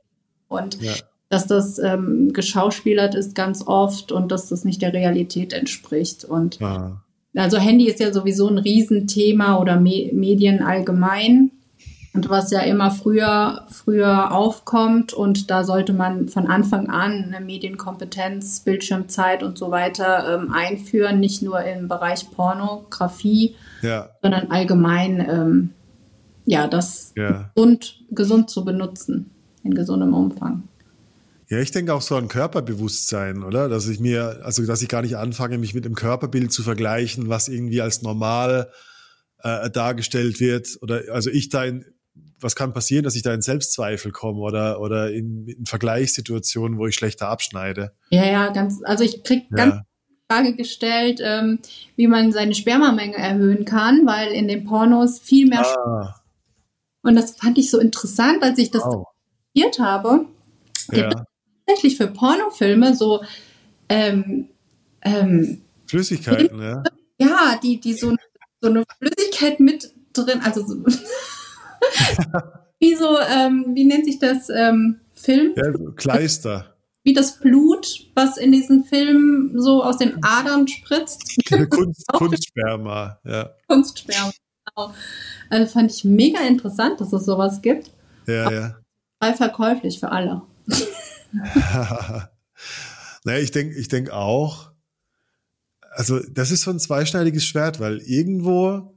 [0.49, 0.93] und ja.
[1.31, 6.61] Dass das ähm, geschauspielert ist ganz oft und dass das nicht der Realität entspricht und
[6.61, 7.01] Ah,
[7.35, 11.51] also Handy ist ja sowieso ein Riesenthema oder Me Medien allgemein.
[12.13, 17.39] Und was ja immer früher, früher aufkommt und da sollte man von Anfang an eine
[17.39, 25.21] Medienkompetenz, Bildschirmzeit und so weiter ähm, einführen, nicht nur im Bereich Pornografie, ja, sondern allgemein,
[25.21, 25.69] ähm,
[26.45, 27.49] ja, das ja.
[27.55, 29.31] gesund, gesund zu benutzen,
[29.63, 30.63] in gesundem Umfang.
[31.51, 33.67] Ja, ich denke auch so an Körperbewusstsein, oder?
[33.67, 37.27] Dass ich mir, also dass ich gar nicht anfange, mich mit dem Körperbild zu vergleichen,
[37.27, 38.71] was irgendwie als normal
[39.43, 40.77] äh, dargestellt wird.
[40.81, 41.83] Oder also ich da in,
[42.39, 46.87] was kann passieren, dass ich da in Selbstzweifel komme oder, oder in, in Vergleichssituationen, wo
[46.87, 47.91] ich schlechter abschneide.
[48.11, 49.81] Ja, ja, ganz, also ich krieg ganz Ja,
[50.29, 51.59] Frage gestellt, ähm,
[51.97, 56.15] wie man seine Spermamenge erhöhen kann, weil in den Pornos viel mehr ah,
[57.03, 59.05] und das fand ich so interessant, als ich das wow.
[59.79, 60.27] habe.
[60.93, 61.25] Ja.
[61.71, 63.23] Tatsächlich für Pornofilme so
[63.89, 64.49] ähm,
[65.01, 66.83] ähm, Flüssigkeiten, ja.
[67.17, 68.15] ja, die die so,
[68.61, 70.75] so eine Flüssigkeit mit drin, also so,
[72.79, 75.53] wie so ähm, wie nennt sich das ähm, Film?
[75.55, 76.67] ja so Kleister.
[77.03, 81.35] Wie das Blut, was in diesen Filmen so aus den Adern spritzt.
[81.71, 83.49] Kunst, Kunstsperma, ja.
[83.67, 84.31] Kunstsperma.
[84.75, 84.93] Genau.
[85.49, 87.89] Also fand ich mega interessant, dass es sowas gibt.
[88.27, 88.75] Ja, ja.
[89.19, 90.43] Frei verkäuflich für alle.
[93.23, 94.71] naja, ich denke ich denk auch,
[95.91, 98.95] also das ist so ein zweischneidiges Schwert, weil irgendwo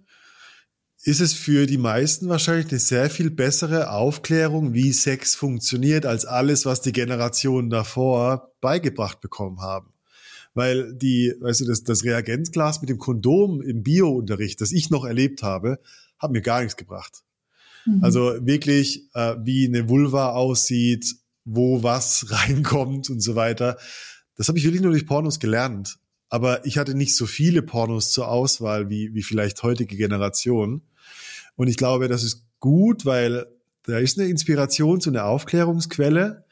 [1.03, 6.25] ist es für die meisten wahrscheinlich eine sehr viel bessere Aufklärung, wie Sex funktioniert, als
[6.25, 9.93] alles, was die Generationen davor beigebracht bekommen haben.
[10.55, 15.05] Weil die, weißt du, das, das Reagenzglas mit dem Kondom im Bio-Unterricht, das ich noch
[15.05, 15.79] erlebt habe,
[16.19, 17.23] hat mir gar nichts gebracht.
[17.85, 18.03] Mhm.
[18.03, 23.79] Also wirklich, äh, wie eine Vulva aussieht, wo was reinkommt und so weiter.
[24.37, 25.99] Das habe ich wirklich nur durch Pornos gelernt.
[26.29, 30.83] Aber ich hatte nicht so viele Pornos zur Auswahl wie, wie vielleicht heutige Generationen.
[31.55, 33.47] Und ich glaube, das ist gut, weil
[33.85, 36.45] da ist eine Inspirations- und eine Aufklärungsquelle,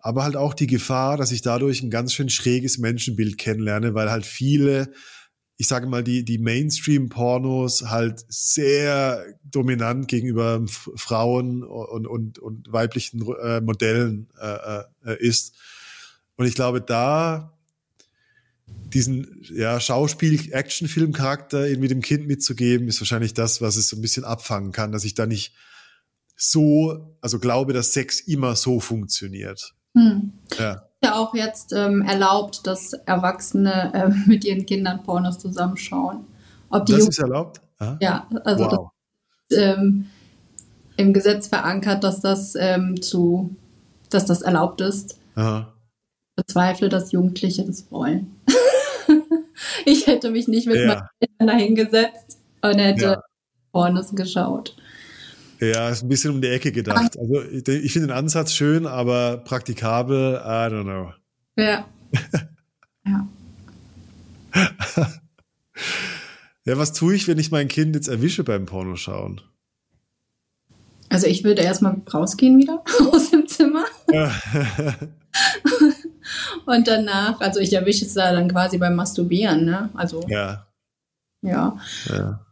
[0.00, 4.10] aber halt auch die Gefahr, dass ich dadurch ein ganz schön schräges Menschenbild kennenlerne, weil
[4.10, 4.90] halt viele,
[5.60, 13.26] ich sage mal, die, die Mainstream-Pornos halt sehr dominant gegenüber Frauen und, und, und weiblichen
[13.42, 15.56] äh, Modellen äh, äh, ist.
[16.36, 17.52] Und ich glaube, da
[18.94, 24.24] diesen ja, Schauspiel-Action-Film-Charakter irgendwie dem Kind mitzugeben, ist wahrscheinlich das, was es so ein bisschen
[24.24, 25.54] abfangen kann, dass ich da nicht
[26.36, 29.74] so, also glaube, dass Sex immer so funktioniert.
[29.94, 30.34] Hm.
[30.56, 30.87] Ja.
[31.04, 36.24] Ja auch jetzt ähm, erlaubt, dass Erwachsene ähm, mit ihren Kindern Pornos zusammenschauen.
[36.70, 37.60] Ob die Das Jugend- ist erlaubt?
[37.78, 38.90] Ah, ja, also wow.
[39.48, 40.06] das ähm,
[40.96, 43.54] im Gesetz verankert, dass das ähm, zu,
[44.10, 45.18] dass das erlaubt ist.
[45.36, 45.72] Aha.
[46.34, 48.34] Bezweifle, dass Jugendliche das wollen.
[49.84, 50.86] ich hätte mich nicht mit Ja.
[50.86, 53.22] meinen Eltern dahingesetzt und hätte Ja.
[53.72, 54.76] Pornos geschaut.
[55.60, 57.18] Ja, ist ein bisschen um die Ecke gedacht.
[57.18, 61.12] Also ich, finde den Ansatz schön, aber praktikabel, I don't know.
[61.56, 61.84] Ja.
[63.04, 63.28] ja.
[66.64, 69.40] Ja, was tue ich, wenn ich mein Kind jetzt erwische beim Pornoschauen?
[71.08, 73.84] Also ich würde erstmal rausgehen wieder aus dem Zimmer
[76.66, 79.88] und danach, also ich erwische es da dann quasi beim Masturbieren, ne?
[79.94, 80.66] Also ja,
[81.40, 81.78] ja.
[82.10, 82.44] ja.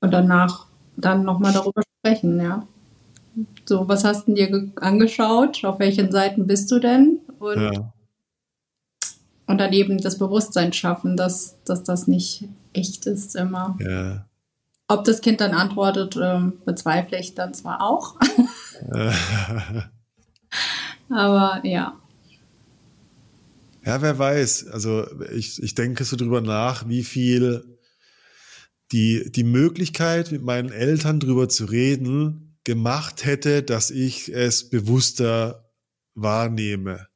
[0.00, 0.66] Und danach
[0.96, 2.66] dann nochmal darüber sprechen, ja.
[3.64, 5.64] So, was hast du dir ge- angeschaut?
[5.64, 7.20] Auf welchen Seiten bist du denn?
[7.38, 7.92] Und, ja.
[9.46, 13.78] und dann eben das Bewusstsein schaffen, dass, dass das nicht echt ist immer.
[13.80, 14.26] Ja.
[14.88, 18.16] Ob das Kind dann antwortet, ähm, bezweifle ich dann zwar auch.
[21.08, 21.94] Aber ja.
[23.84, 24.68] Ja, wer weiß.
[24.68, 27.71] Also ich, ich denke so drüber nach, wie viel
[28.92, 35.70] die, die Möglichkeit, mit meinen Eltern drüber zu reden, gemacht hätte, dass ich es bewusster
[36.14, 37.08] wahrnehme.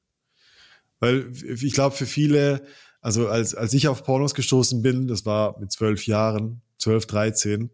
[0.98, 2.66] Weil ich glaube, für viele,
[3.00, 7.70] also als, als ich auf Pornos gestoßen bin, das war mit zwölf Jahren, zwölf, dreizehn,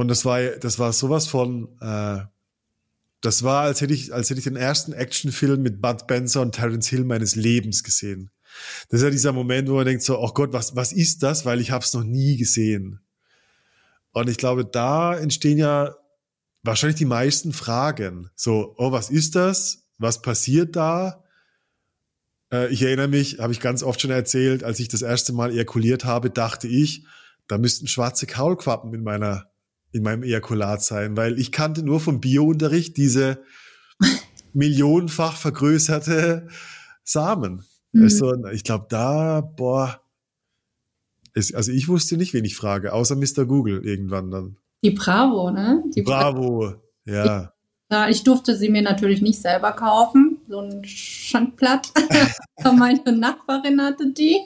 [0.00, 2.20] und das war, das war sowas von, äh,
[3.20, 6.54] das war, als hätte ich, als hätte ich den ersten Actionfilm mit Bud Spencer und
[6.54, 8.30] Terence Hill meines Lebens gesehen.
[8.88, 11.44] Das ist ja dieser Moment, wo man denkt so, oh Gott, was, was ist das?
[11.44, 13.00] Weil ich habe es noch nie gesehen.
[14.12, 15.94] Und ich glaube, da entstehen ja
[16.62, 18.30] wahrscheinlich die meisten Fragen.
[18.34, 19.84] So, oh, was ist das?
[19.98, 21.24] Was passiert da?
[22.52, 25.50] Äh, ich erinnere mich, habe ich ganz oft schon erzählt, als ich das erste Mal
[25.52, 27.04] ejakuliert habe, dachte ich,
[27.46, 29.50] da müssten schwarze Kaulquappen in meiner
[29.92, 33.42] in meinem Ejakulat sein, weil ich kannte nur vom Biounterricht diese
[34.52, 36.48] millionenfach vergrößerte
[37.02, 37.64] Samen.
[37.92, 38.02] Mhm.
[38.02, 40.00] Also, ich glaube, da, boah,
[41.34, 43.44] ist, also ich wusste nicht, wen ich frage, außer Mr.
[43.46, 44.56] Google irgendwann dann.
[44.82, 45.84] Die Bravo, ne?
[45.94, 46.74] Die Bravo,
[47.04, 47.52] ja.
[47.90, 50.38] Ja, ich durfte sie mir natürlich nicht selber kaufen.
[50.48, 51.92] So ein Schandblatt.
[52.76, 54.38] Meine Nachbarin hatte die.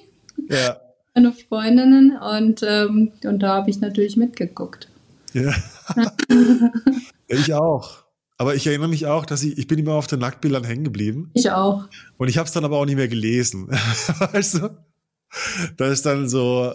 [0.49, 0.81] Ja.
[1.15, 2.17] Meine Freundinnen.
[2.17, 4.89] Und, ähm, und da habe ich natürlich mitgeguckt.
[5.35, 5.53] Ja.
[7.29, 8.04] ich auch.
[8.37, 11.31] Aber ich erinnere mich auch, dass ich, ich bin immer auf den Nacktbildern hängen geblieben.
[11.35, 11.89] Ich auch.
[12.17, 13.69] Und ich habe es dann aber auch nicht mehr gelesen.
[13.69, 14.85] weißt du?
[15.77, 16.75] Da ist dann so,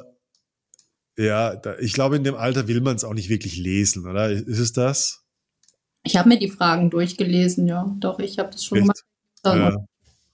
[1.18, 4.30] ja, da, ich glaube, in dem Alter will man es auch nicht wirklich lesen, oder?
[4.32, 5.26] Ist es das?
[6.04, 7.94] Ich habe mir die Fragen durchgelesen, ja.
[8.00, 8.84] Doch, ich habe das schon Echt?
[8.86, 9.04] gemacht.
[9.46, 9.86] Ja.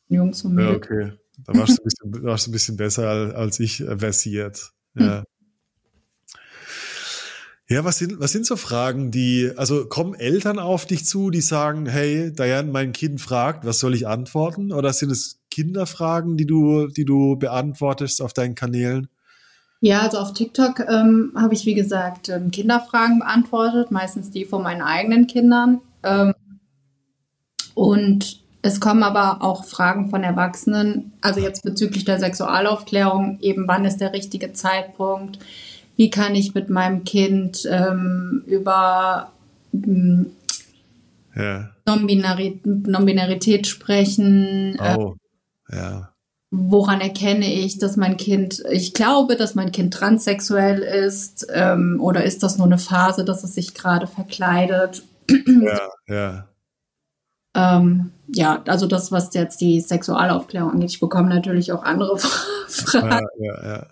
[0.09, 1.13] Jungs und Ja, okay.
[1.39, 4.71] Da warst du ein bisschen, warst du ein bisschen besser als ich äh, versiert.
[4.95, 5.17] Ja.
[5.19, 5.23] Hm.
[7.67, 11.41] Ja, was sind, was sind so Fragen, die, also kommen Eltern auf dich zu, die
[11.41, 14.71] sagen, hey, Diane, mein Kind fragt, was soll ich antworten?
[14.71, 19.07] Oder sind es Kinderfragen, die du, die du beantwortest auf deinen Kanälen?
[19.81, 24.61] Ja, also auf TikTok ähm, habe ich, wie gesagt, ähm, Kinderfragen beantwortet, meistens die von
[24.61, 25.81] meinen eigenen Kindern.
[26.03, 26.33] Ähm,
[27.73, 33.85] und es kommen aber auch Fragen von Erwachsenen, also jetzt bezüglich der Sexualaufklärung, eben wann
[33.85, 35.39] ist der richtige Zeitpunkt?
[35.97, 39.31] Wie kann ich mit meinem Kind ähm, über
[39.73, 40.27] ähm,
[41.35, 41.69] ja.
[41.85, 44.77] Non-Binarität sprechen.
[44.79, 45.15] Oh,
[45.69, 46.09] äh, ja.
[46.51, 52.23] Woran erkenne ich, dass mein Kind, ich glaube, dass mein Kind transsexuell ist ähm, oder
[52.23, 55.03] ist das nur eine Phase, dass es sich gerade verkleidet?
[55.29, 56.47] Ja, ja.
[57.55, 60.91] Ähm, ja, also das, was jetzt die Sexualaufklärung angeht.
[60.91, 62.17] Ich bekomme natürlich auch andere
[62.67, 63.27] Fragen.
[63.39, 63.87] Ja, ja, ja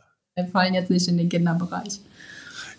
[0.51, 1.99] fallen jetzt nicht in den Kinderbereich.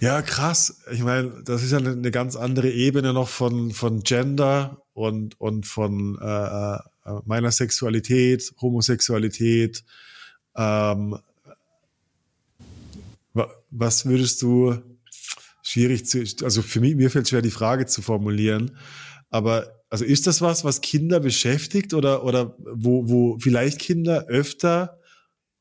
[0.00, 0.82] Ja, krass.
[0.92, 5.40] Ich meine, das ist ja eine, eine, ganz andere Ebene noch von, von Gender und,
[5.40, 6.78] und von äh, äh
[7.26, 9.84] meiner Sexualität, Homosexualität.
[10.56, 11.18] Ähm,
[13.70, 14.76] was würdest du,
[15.62, 18.76] schwierig zu, also für mich, mir fällt schwer, die Frage zu formulieren,
[19.30, 24.98] aber also ist das was, was Kinder beschäftigt oder, oder wo, wo vielleicht Kinder öfter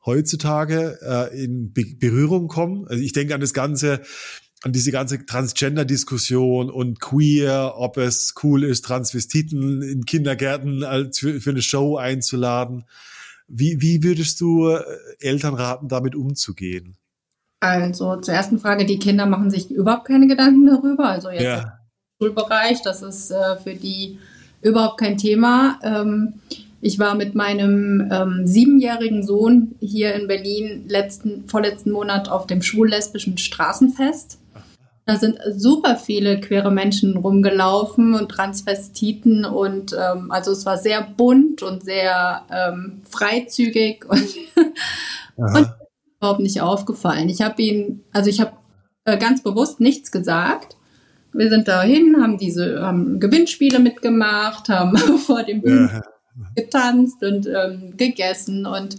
[0.05, 2.87] heutzutage äh, in Be Berührung kommen.
[2.87, 4.01] Also ich denke an das ganze,
[4.63, 11.39] an diese ganze Transgender-Diskussion und queer, ob es cool ist, Transvestiten in Kindergärten als für,
[11.41, 12.85] für eine Show einzuladen.
[13.47, 14.83] Wie, wie würdest du äh,
[15.19, 16.97] Eltern raten, damit umzugehen?
[17.59, 21.05] Also zur ersten Frage, die Kinder machen sich überhaupt keine Gedanken darüber.
[21.09, 21.61] Also jetzt ja.
[22.19, 24.19] im Schulbereich, das ist äh, für die
[24.61, 25.79] überhaupt kein Thema.
[25.81, 26.35] Ähm,
[26.85, 32.61] ich war mit meinem ähm, siebenjährigen Sohn hier in Berlin letzten, vorletzten Monat auf dem
[32.61, 34.37] schwul-lesbischen Straßenfest.
[35.05, 41.01] Da sind super viele queere Menschen rumgelaufen und Transvestiten und ähm, also es war sehr
[41.01, 44.35] bunt und sehr ähm, freizügig und,
[45.37, 45.69] und
[46.17, 47.29] überhaupt nicht aufgefallen.
[47.29, 48.57] Ich habe ihn, also ich habe
[49.05, 50.75] äh, ganz bewusst nichts gesagt.
[51.31, 56.03] Wir sind dahin, haben diese haben Gewinnspiele mitgemacht, haben vor dem Bühnen
[56.55, 58.97] getanzt und ähm, gegessen und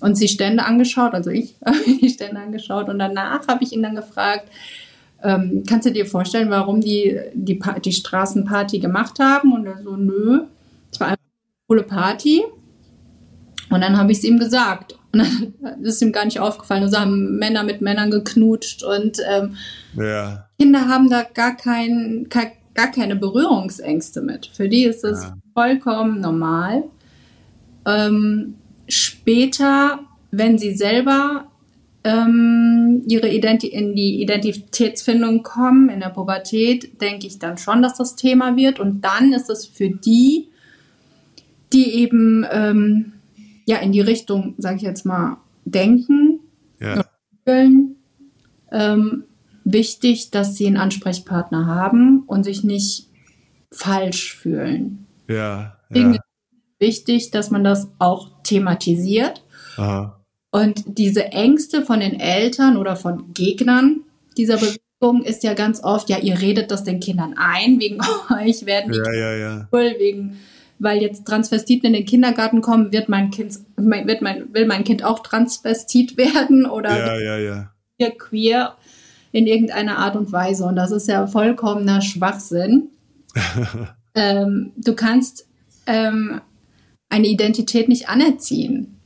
[0.00, 1.14] uns die Stände angeschaut.
[1.14, 4.48] Also ich habe die Stände angeschaut und danach habe ich ihn dann gefragt,
[5.22, 9.52] ähm, kannst du dir vorstellen, warum die die, die Straßenparty gemacht haben?
[9.52, 10.42] Und er so, nö,
[10.92, 12.44] es war einfach eine coole Party.
[13.70, 14.96] Und dann habe ich es ihm gesagt.
[15.12, 16.84] Und dann ist ihm gar nicht aufgefallen.
[16.84, 19.56] Also haben Männer mit Männern geknutscht und ähm,
[19.96, 20.48] ja.
[20.58, 24.46] Kinder haben da gar kein, kein, gar keine Berührungsängste mit.
[24.46, 25.36] Für die ist das ja.
[25.58, 26.84] Vollkommen normal.
[27.84, 28.54] Ähm,
[28.86, 29.98] später,
[30.30, 31.48] wenn sie selber
[32.04, 37.94] ähm, ihre Identi in die Identitätsfindung kommen, in der Pubertät, denke ich dann schon, dass
[37.94, 38.78] das Thema wird.
[38.78, 40.46] Und dann ist es für die,
[41.72, 43.14] die eben ähm,
[43.66, 46.38] ja in die Richtung, sage ich jetzt mal, denken,
[46.80, 47.04] Ja.
[48.70, 49.24] ähm,
[49.64, 53.08] wichtig, dass sie einen Ansprechpartner haben und sich nicht
[53.72, 55.07] falsch fühlen.
[55.28, 55.76] Ja.
[55.90, 56.20] Deswegen Ja.
[56.20, 59.44] ist wichtig, dass man das auch thematisiert
[59.76, 60.20] Aha.
[60.50, 64.00] und diese Ängste von den Eltern oder von Gegnern
[64.36, 67.98] dieser Bewegung ist ja ganz oft, ja, ihr redet das den Kindern ein, wegen
[68.40, 69.68] euch werden die Ja, ja, ja.
[69.72, 70.36] cool, wegen,
[70.78, 75.02] weil jetzt Transvestiten in den Kindergarten kommen, wird mein Kind, wird mein, will mein Kind
[75.04, 77.72] auch Transvestit werden oder Ja, ja, ja.
[77.98, 78.76] wir queer
[79.32, 80.64] in irgendeiner Art und Weise.
[80.64, 82.90] Und das ist ja vollkommener Schwachsinn.
[84.18, 85.46] ähm, du kannst
[85.86, 86.40] ähm,
[87.08, 88.98] eine Identität nicht anerziehen.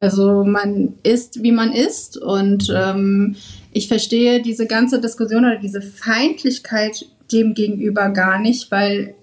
[0.00, 2.16] Also man ist, wie man ist.
[2.16, 3.36] Und ähm,
[3.72, 9.14] ich verstehe diese ganze Diskussion oder diese Feindlichkeit dem gegenüber gar nicht, weil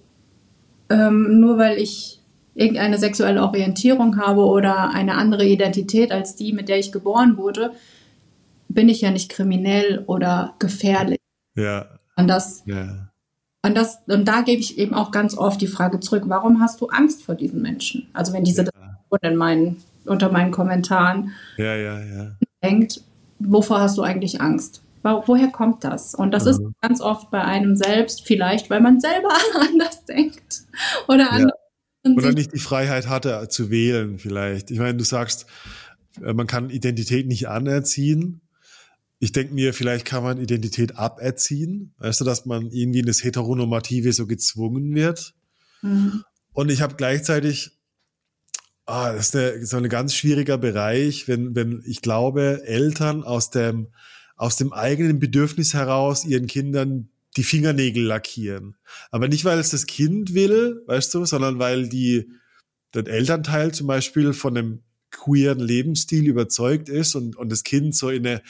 [0.90, 2.22] ähm, nur weil ich
[2.56, 7.72] irgendeine sexuelle Orientierung habe oder eine andere Identität als die, mit der ich geboren wurde,
[8.68, 11.20] bin ich ja nicht kriminell oder gefährlich.
[11.56, 13.09] Ja, Und das, ja.
[13.66, 16.80] Und das, und da gebe ich eben auch ganz oft die Frage zurück, warum hast
[16.82, 18.08] du Angst vor diesen Menschen?
[18.14, 22.32] Also wenn diese Diskussion in meinen, unter meinen Kommentaren Ja, ja, ja.
[22.64, 23.02] denkt,
[23.40, 24.82] wovor hast du eigentlich Angst?
[25.04, 26.14] Wo- Woher kommt das?
[26.16, 26.74] Und das ist Mhm.
[26.82, 29.30] ganz oft bei einem selbst, vielleicht weil man selber
[29.70, 30.64] anders denkt
[31.08, 31.52] oder anders
[32.06, 32.36] Oder sieht.
[32.38, 34.72] nicht die Freiheit hatte zu wählen, vielleicht.
[34.72, 35.46] Ich meine, du sagst,
[36.24, 38.42] äh, man kann Identität nicht anerziehen.
[39.20, 41.94] Ich denke mir, vielleicht kann man Identität aberziehen.
[41.98, 45.34] Weißt du, dass man irgendwie in das Heteronormative so gezwungen wird.
[45.82, 46.24] Mhm.
[46.54, 47.72] Und ich habe gleichzeitig,
[48.86, 53.50] ah, das ist eine, so ein ganz schwieriger Bereich, wenn, wenn ich glaube, Eltern aus
[53.50, 53.90] dem,
[54.36, 58.76] aus dem eigenen Bedürfnis heraus ihren Kindern die Fingernägel lackieren.
[59.12, 62.30] Aber nicht, weil es das Kind will, weißt du, sondern weil die,
[62.94, 68.10] der Elternteil zum Beispiel von einem queeren Lebensstil überzeugt ist und, und das Kind so
[68.10, 68.42] in eine,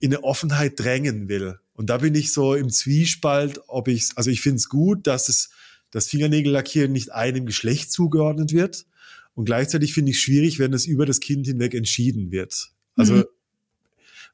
[0.00, 1.58] in eine Offenheit drängen will.
[1.74, 5.28] Und da bin ich so im Zwiespalt, ob ich, also ich finde es gut, dass
[5.28, 5.50] es
[5.90, 8.86] das Fingernägellackieren nicht einem Geschlecht zugeordnet wird.
[9.34, 12.70] Und gleichzeitig finde ich schwierig, wenn es über das Kind hinweg entschieden wird.
[12.96, 13.24] Also, Mhm.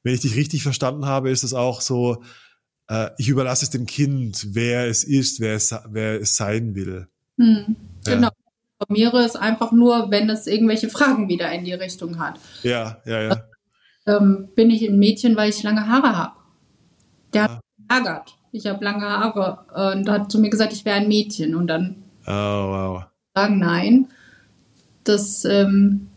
[0.03, 2.23] wenn ich dich richtig verstanden habe, ist es auch so,
[2.89, 7.07] äh, ich überlasse es dem Kind, wer es ist, wer es, wer es sein will.
[7.39, 7.77] Hm,
[8.07, 8.15] Ja.
[8.15, 8.29] Genau.
[8.29, 12.39] Ich informiere es einfach nur, wenn es irgendwelche Fragen wieder in die Richtung hat.
[12.63, 13.45] Ja, ja, ja.
[14.07, 16.33] Ähm, bin ich ein Mädchen, weil ich lange Haare habe?
[17.35, 17.49] Der Ah.
[17.55, 18.39] hat mich geärgert.
[18.53, 21.55] Ich habe lange Haare und hat zu mir gesagt, ich wäre ein Mädchen.
[21.55, 23.05] Und dann Oh, wow.
[23.35, 24.09] sagen, nein,
[25.05, 26.09] das ähm,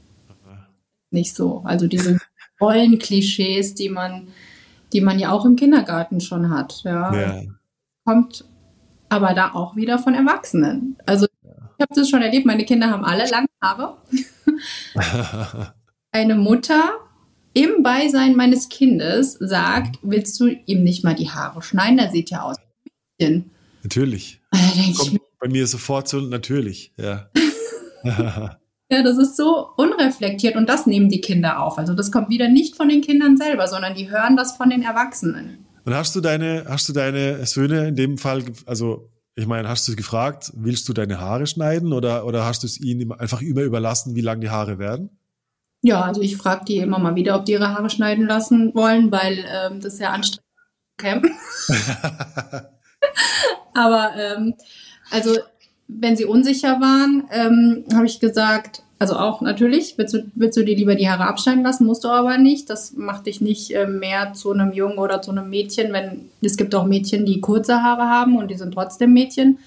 [1.11, 1.61] nicht so.
[1.65, 2.17] Also diese
[2.61, 4.27] Rollenklischees, die man,
[4.93, 6.81] die man ja auch im Kindergarten schon hat.
[6.83, 7.13] Ja.
[7.15, 7.41] Ja,
[8.05, 8.45] kommt
[9.09, 10.95] aber da auch wieder von Erwachsenen.
[11.05, 13.97] Also ich habe das schon erlebt, meine Kinder haben alle lange Haare.
[16.11, 16.89] Eine Mutter
[17.53, 21.97] im Beisein meines Kindes sagt, willst du ihm nicht mal die Haare schneiden?
[21.97, 23.51] Der sieht ja aus wie ein Mädchen.
[23.83, 24.41] natürlich.
[24.51, 27.29] Da Kommt bei mir sofort so natürlich, ja.
[28.03, 31.77] ja, das ist so unreflektiert und das nehmen die Kinder auf.
[31.77, 34.81] Also das kommt wieder nicht von den Kindern selber, sondern die hören das von den
[34.81, 35.65] Erwachsenen.
[35.85, 39.87] Und hast du deine, hast du deine Söhne in dem Fall, also ich meine, hast
[39.87, 43.61] du gefragt, willst du deine Haare schneiden oder, oder hast du es ihnen einfach immer
[43.61, 45.09] überlassen, wie lang die Haare werden?
[45.81, 49.11] Ja, also ich frage die immer mal wieder, ob die ihre Haare schneiden lassen wollen,
[49.11, 50.43] weil ähm, das ist ja anstrengend.
[50.99, 51.31] Campen.
[53.73, 54.53] Aber ähm,
[55.09, 55.35] also
[55.87, 60.63] wenn sie unsicher waren, ähm, habe ich gesagt, also auch natürlich, willst du, willst du
[60.63, 62.69] dir lieber die Haare abschneiden lassen, musst du aber nicht.
[62.69, 66.57] Das macht dich nicht äh, mehr zu einem Jungen oder zu einem Mädchen, wenn es
[66.57, 69.59] gibt auch Mädchen, die kurze Haare haben und die sind trotzdem Mädchen.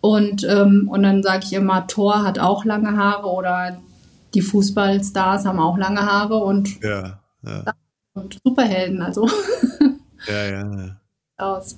[0.00, 3.80] Und, ähm, und dann sage ich immer, Thor hat auch lange Haare oder
[4.34, 7.74] die Fußballstars haben auch lange Haare und, ja, ja,
[8.14, 9.28] und Superhelden, also
[10.26, 10.76] ja, ja.
[10.76, 11.00] ja.
[11.36, 11.76] aus.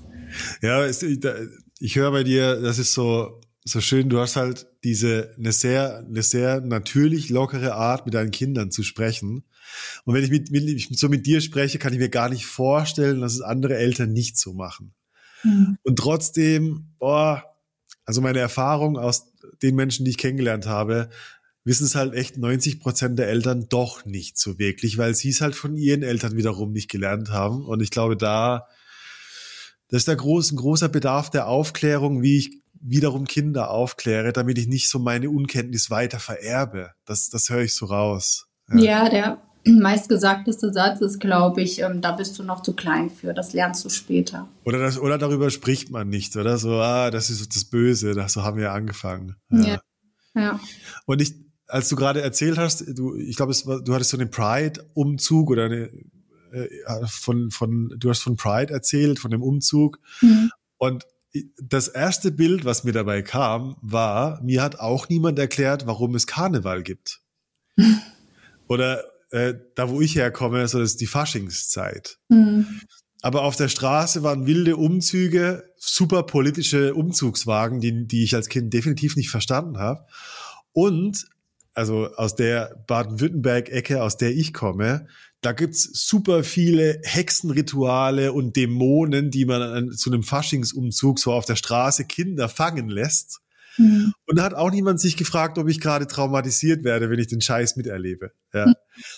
[0.61, 5.53] Ja, ich, höre bei dir, das ist so, so schön, du hast halt diese, eine
[5.53, 9.44] sehr, eine sehr natürlich lockere Art, mit deinen Kindern zu sprechen.
[10.05, 12.46] Und wenn ich mit, mit, ich so mit dir spreche, kann ich mir gar nicht
[12.46, 14.94] vorstellen, dass es andere Eltern nicht so machen.
[15.42, 15.76] Hm.
[15.82, 17.44] Und trotzdem, boah,
[18.05, 19.32] also meine Erfahrung aus
[19.62, 21.11] den Menschen, die ich kennengelernt habe,
[21.64, 25.40] wissen es halt echt 90 Prozent der Eltern doch nicht so wirklich, weil sie es
[25.40, 27.64] halt von ihren Eltern wiederum nicht gelernt haben.
[27.64, 28.66] Und ich glaube, da,
[29.88, 34.58] das ist der groß, ein großer Bedarf der Aufklärung, wie ich, wiederum Kinder aufkläre, damit
[34.58, 36.90] ich nicht so meine Unkenntnis weiter vererbe.
[37.04, 38.48] Das, das höre ich so raus.
[38.72, 43.10] Ja, ja der meistgesagteste Satz ist, glaube ich, ähm, da bist du noch zu klein
[43.10, 44.48] für, das lernst du später.
[44.64, 48.32] Oder, das, oder darüber spricht man nicht, oder so, ah, das ist das Böse, das,
[48.32, 49.36] so haben wir angefangen.
[49.50, 49.64] Ja.
[49.64, 49.80] ja.
[50.34, 50.60] ja.
[51.06, 51.34] Und ich,
[51.72, 55.90] als du gerade erzählt hast, du, ich glaube, du hattest so einen Pride-Umzug oder eine,
[56.52, 59.98] äh, von, von, du hast von Pride erzählt, von dem Umzug.
[60.20, 60.50] Mhm.
[60.76, 61.06] Und
[61.62, 66.26] das erste Bild, was mir dabei kam, war, mir hat auch niemand erklärt, warum es
[66.26, 67.22] Karneval gibt.
[68.68, 72.18] Oder äh, da, wo ich herkomme, so das ist die Faschingszeit.
[72.28, 72.82] Mhm.
[73.22, 78.74] Aber auf der Straße waren wilde Umzüge, super politische Umzugswagen, die, die ich als Kind
[78.74, 80.04] definitiv nicht verstanden habe.
[80.72, 81.32] Und
[81.74, 85.06] also aus der Baden-Württemberg-Ecke, aus der ich komme,
[85.40, 91.44] da gibt's super viele Hexenrituale und Dämonen, die man an, zu einem Faschingsumzug so auf
[91.44, 93.40] der Straße Kinder fangen lässt.
[93.76, 94.12] Mhm.
[94.26, 97.40] Und da hat auch niemand sich gefragt, ob ich gerade traumatisiert werde, wenn ich den
[97.40, 98.32] Scheiß miterlebe.
[98.52, 98.66] Ja.
[98.66, 98.74] Mhm.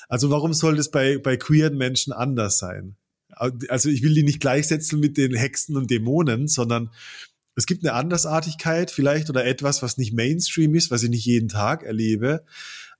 [0.09, 2.97] Also warum soll das bei, bei queeren Menschen anders sein?
[3.37, 6.91] Also ich will die nicht gleichsetzen mit den Hexen und Dämonen, sondern
[7.57, 11.49] es gibt eine Andersartigkeit vielleicht oder etwas, was nicht Mainstream ist, was ich nicht jeden
[11.49, 12.45] Tag erlebe.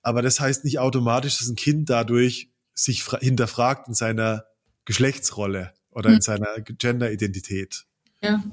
[0.01, 4.45] Aber das heißt nicht automatisch, dass ein Kind dadurch sich hinterfragt in seiner
[4.85, 6.21] Geschlechtsrolle oder in hm.
[6.21, 7.85] seiner Gender-Identität.
[8.21, 8.43] Ja.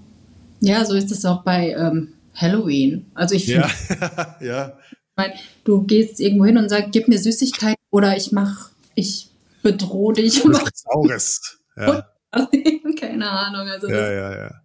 [0.60, 3.10] ja, so ist es auch bei ähm, Halloween.
[3.14, 3.68] Also ich finde,
[4.00, 4.36] ja.
[4.40, 4.78] ja.
[5.16, 5.32] Mein,
[5.64, 9.30] du gehst irgendwo hin und sagst, gib mir Süßigkeit oder ich mach, ich
[9.62, 10.42] bedrohe dich.
[10.74, 11.58] Saures.
[11.74, 12.06] Ja.
[13.00, 13.66] Keine Ahnung.
[13.66, 14.62] Also ja, das, ja,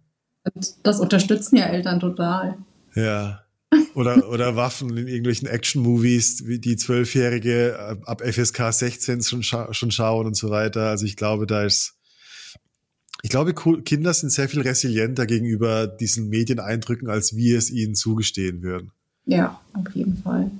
[0.82, 2.58] das unterstützen ja Eltern total.
[2.94, 3.42] Ja.
[3.94, 9.74] Oder, oder Waffen in irgendwelchen Action-Movies, wie die Zwölfjährige äh, ab FSK 16 schon, scha
[9.74, 10.88] schon schauen und so weiter.
[10.88, 11.96] Also ich glaube, da ist,
[13.22, 18.62] ich glaube, Kinder sind sehr viel resilienter gegenüber diesen Medieneindrücken, als wir es ihnen zugestehen
[18.62, 18.92] würden.
[19.26, 20.50] Ja, auf jeden Fall.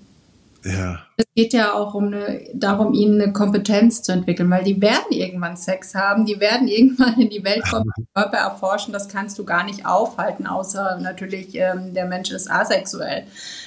[0.64, 0.98] Ja.
[1.16, 5.10] Es geht ja auch um eine, darum, ihnen eine Kompetenz zu entwickeln, weil die werden
[5.10, 8.92] irgendwann Sex haben, die werden irgendwann in die Welt kommen, Körper erforschen.
[8.92, 13.24] Das kannst du gar nicht aufhalten, außer natürlich ähm, der Mensch ist asexuell.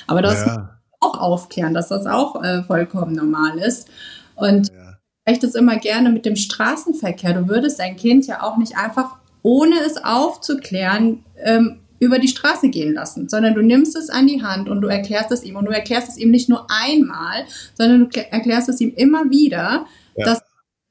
[0.08, 0.80] Aber das ja.
[1.00, 3.88] auch aufklären, dass das auch äh, vollkommen normal ist.
[4.36, 4.98] Und ja.
[5.32, 7.34] ich das immer gerne mit dem Straßenverkehr.
[7.34, 12.70] Du würdest dein Kind ja auch nicht einfach, ohne es aufzuklären, ähm, über die Straße
[12.70, 15.66] gehen lassen, sondern du nimmst es an die Hand und du erklärst es ihm und
[15.66, 17.46] du erklärst es ihm nicht nur einmal,
[17.76, 19.86] sondern du erklärst es ihm immer wieder,
[20.18, 20.26] ja.
[20.26, 20.42] dass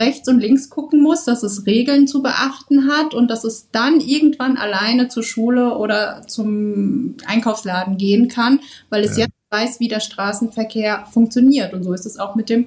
[0.01, 4.01] rechts und links gucken muss, dass es Regeln zu beachten hat und dass es dann
[4.01, 9.25] irgendwann alleine zur Schule oder zum Einkaufsladen gehen kann, weil es ja.
[9.25, 11.75] jetzt weiß, wie der Straßenverkehr funktioniert.
[11.75, 12.67] Und so ist es auch mit dem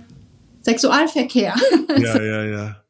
[0.64, 1.56] Sexualverkehr.
[1.98, 2.83] Ja, ja, ja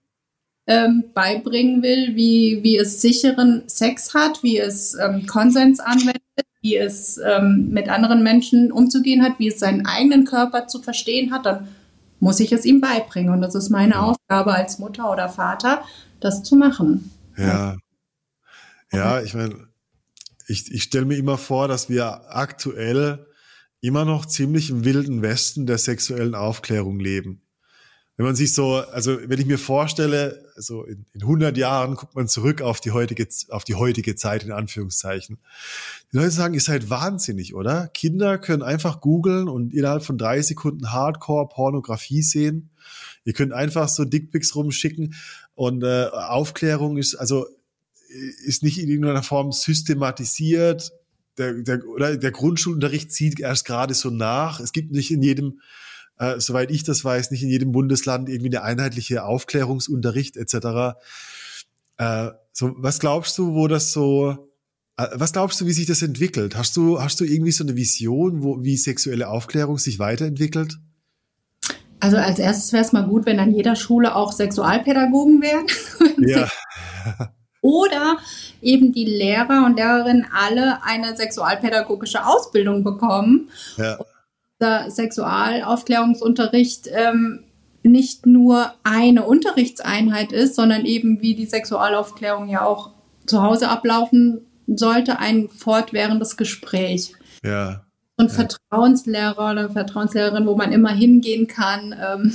[0.68, 6.22] ähm, beibringen will, wie, wie es sicheren Sex hat, wie es ähm, Konsens anwendet,
[6.62, 11.32] wie es ähm, mit anderen Menschen umzugehen hat, wie es seinen eigenen Körper zu verstehen
[11.32, 11.68] hat, dann
[12.20, 13.34] muss ich es ihm beibringen.
[13.34, 15.84] Und das ist meine Aufgabe als Mutter oder Vater,
[16.22, 17.12] das zu machen.
[17.38, 17.78] Ja.
[18.94, 19.68] Ja, ich meine,
[20.48, 23.26] ich, ich stelle mir immer vor, dass wir aktuell
[23.82, 27.43] immer noch ziemlich im wilden Westen der sexuellen Aufklärung leben
[28.16, 32.16] wenn man sich so, also wenn ich mir vorstelle, also in, in 100 Jahren guckt
[32.16, 35.40] man zurück auf die heutige, auf die heutige Zeit in Anführungszeichen.
[36.12, 37.88] Die Leute sagen, ihr seid wahnsinnig, oder?
[37.88, 42.70] Kinder können einfach googeln und innerhalb von drei Sekunden Hardcore-Pornografie sehen.
[43.26, 45.16] Ihr könnt einfach so Dickpics rumschicken
[45.56, 47.48] und äh, Aufklärung ist also
[48.46, 50.92] ist nicht in irgendeiner Form systematisiert.
[51.40, 54.60] Der, der, oder der Grundschulunterricht zieht erst gerade so nach.
[54.60, 55.62] Es gibt nicht in jedem
[56.20, 60.98] äh, soweit ich das weiß, nicht in jedem Bundesland irgendwie eine einheitliche Aufklärungsunterricht etc.
[61.98, 64.50] Äh, so, was glaubst du, wo das so,
[64.98, 66.56] äh, was glaubst du, wie sich das entwickelt?
[66.56, 70.78] Hast du, hast du irgendwie so eine Vision, wo, wie sexuelle Aufklärung sich weiterentwickelt?
[72.00, 75.68] Also als erstes wäre es mal gut, wenn an jeder Schule auch Sexualpädagogen wären.
[76.28, 76.50] ja.
[77.62, 78.18] Oder
[78.62, 83.50] eben die Lehrer und Lehrerinnen alle eine sexualpädagogische Ausbildung bekommen.
[83.78, 83.98] Ja
[84.64, 87.44] dieser Sexualaufklärungsunterricht ähm,
[87.84, 92.92] nicht nur eine Unterrichtseinheit ist, sondern eben wie die Sexualaufklärung ja auch
[93.26, 97.14] zu Hause ablaufen sollte, ein fortwährendes Gespräch.
[97.44, 97.84] Ja.
[98.16, 98.36] Und ja.
[98.36, 101.94] Vertrauenslehrer oder Vertrauenslehrerin, wo man immer hingehen kann.
[102.00, 102.32] Ähm,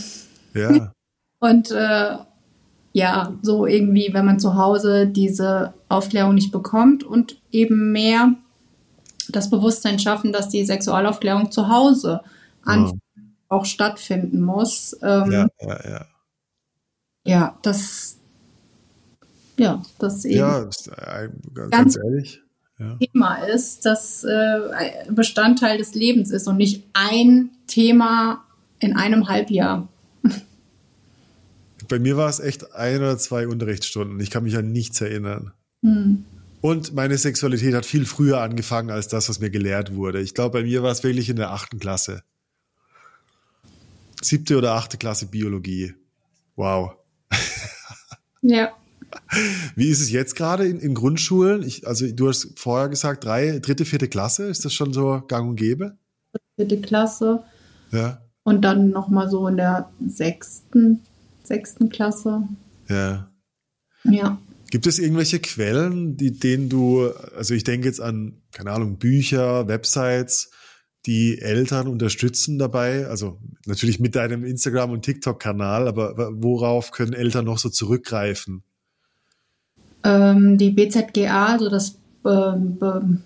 [0.55, 0.93] ja.
[1.41, 2.16] Und äh,
[2.93, 8.35] ja, so irgendwie, wenn man zu Hause diese Aufklärung nicht bekommt und eben mehr
[9.29, 12.20] das Bewusstsein schaffen, dass die Sexualaufklärung zu Hause
[12.66, 12.93] ja.
[13.49, 14.97] auch stattfinden muss.
[15.03, 16.07] Ähm, ja, ja, ja.
[17.24, 18.16] Ja, das,
[19.59, 20.39] ja, das eben.
[20.39, 20.61] Ja,
[21.55, 22.43] ganz, ganz ehrlich.
[22.79, 22.97] ja.
[22.97, 28.45] Thema ist, das äh, Bestandteil des Lebens ist und nicht ein Thema
[28.79, 29.89] in einem Halbjahr.
[31.89, 34.20] Bei mir war es echt ein oder zwei Unterrichtsstunden.
[34.20, 35.53] Ich kann mich an nichts erinnern.
[35.83, 36.24] Hm.
[36.61, 40.21] Und meine Sexualität hat viel früher angefangen als das, was mir gelehrt wurde.
[40.21, 42.23] Ich glaube, bei mir war es wirklich in der achten Klasse.
[44.21, 45.95] Siebte oder achte Klasse Biologie.
[46.57, 46.93] Wow.
[48.41, 48.71] Ja.
[49.75, 51.65] Wie ist es jetzt gerade in, in Grundschulen?
[51.65, 54.45] Ich, also du hast vorher gesagt, drei, dritte, vierte Klasse.
[54.45, 55.97] Ist das schon so gang und gäbe?
[56.55, 57.43] Vierte Klasse.
[57.91, 58.23] Ja.
[58.45, 61.01] Und dann nochmal so in der sechsten,
[61.43, 62.45] sechsten Klasse.
[62.89, 63.29] Ja.
[64.05, 64.39] Ja.
[64.71, 69.66] Gibt es irgendwelche Quellen, die, denen du, also ich denke jetzt an, keine Ahnung, Bücher,
[69.66, 70.51] Websites,
[71.07, 73.07] die Eltern unterstützen dabei?
[73.07, 78.62] Also natürlich mit deinem Instagram- und TikTok-Kanal, aber worauf können Eltern noch so zurückgreifen?
[80.05, 81.97] Ähm, die BZGA, also das
[82.27, 83.23] ähm,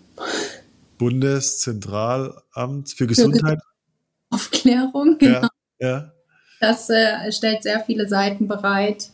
[0.99, 3.59] Bundeszentralamt für Gesundheit.
[3.61, 5.41] Für Aufklärung, genau.
[5.41, 6.13] Ja, ja.
[6.61, 9.11] Das äh, stellt sehr viele Seiten bereit.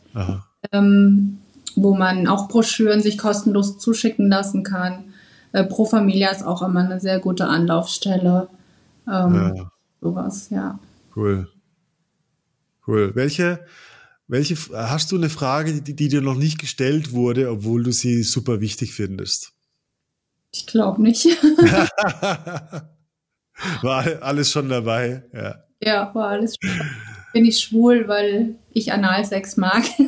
[0.72, 1.38] Ähm,
[1.82, 5.14] wo man auch Broschüren sich kostenlos zuschicken lassen kann.
[5.52, 8.48] Äh, Pro Familia ist auch immer eine sehr gute Anlaufstelle.
[9.06, 9.70] Ähm, ja.
[10.00, 10.78] Sowas, ja.
[11.14, 11.48] Cool.
[12.86, 13.12] Cool.
[13.14, 13.64] Welche,
[14.26, 18.22] welche, hast du eine Frage, die, die dir noch nicht gestellt wurde, obwohl du sie
[18.22, 19.52] super wichtig findest?
[20.52, 21.26] Ich glaube nicht.
[23.82, 25.56] war alles schon dabei, ja.
[25.80, 26.90] Ja, war alles schon dabei
[27.32, 29.84] bin ich schwul, weil ich Analsex mag.
[29.98, 30.02] oh,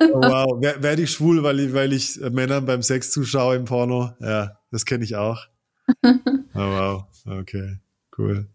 [0.22, 4.12] wow, werde ich schwul, weil ich, weil ich Männern beim Sex zuschaue im Porno?
[4.20, 5.46] Ja, das kenne ich auch.
[6.04, 6.14] oh,
[6.54, 7.78] wow, okay,
[8.16, 8.46] cool.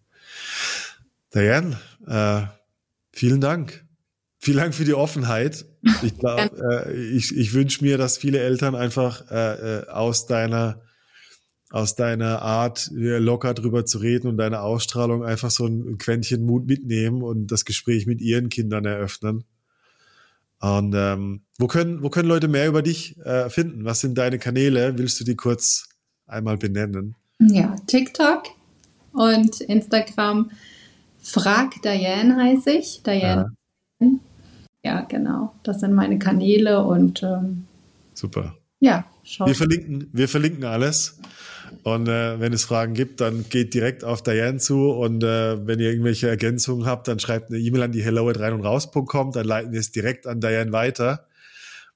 [1.34, 2.44] Diane, äh,
[3.12, 3.86] vielen Dank.
[4.40, 5.66] Vielen Dank für die Offenheit.
[6.04, 10.82] Ich glaube, äh, ich, ich wünsche mir, dass viele Eltern einfach äh, äh aus deiner
[11.70, 16.66] aus deiner Art locker drüber zu reden und deiner Ausstrahlung einfach so ein Quäntchen Mut
[16.66, 19.44] mitnehmen und das Gespräch mit ihren Kindern eröffnen.
[20.60, 23.86] Und ähm, wo können wo können Leute mehr über dich äh, finden?
[23.86, 24.98] Was sind deine Kanäle?
[24.98, 25.88] Willst du die kurz
[26.26, 27.16] einmal benennen?
[27.40, 28.44] Ja, TikTok
[29.14, 30.52] und Instagram.
[31.22, 33.04] Frag Diane heiße ich.
[33.04, 33.54] Diane.
[34.00, 34.08] Ja.
[34.84, 35.54] ja, genau.
[35.64, 37.68] Das sind meine Kanäle und ähm,
[38.14, 38.56] super.
[38.80, 39.46] Ja, schau.
[39.46, 41.20] Wir verlinken, wir verlinken alles.
[41.84, 44.92] Und äh, wenn es Fragen gibt, dann geht direkt auf Diane zu.
[44.92, 48.40] Und äh, wenn ihr irgendwelche Ergänzungen habt, dann schreibt eine E-Mail an die hello at
[48.40, 49.32] rein und raus.com.
[49.32, 51.28] Dann leiten wir es direkt an Diane weiter.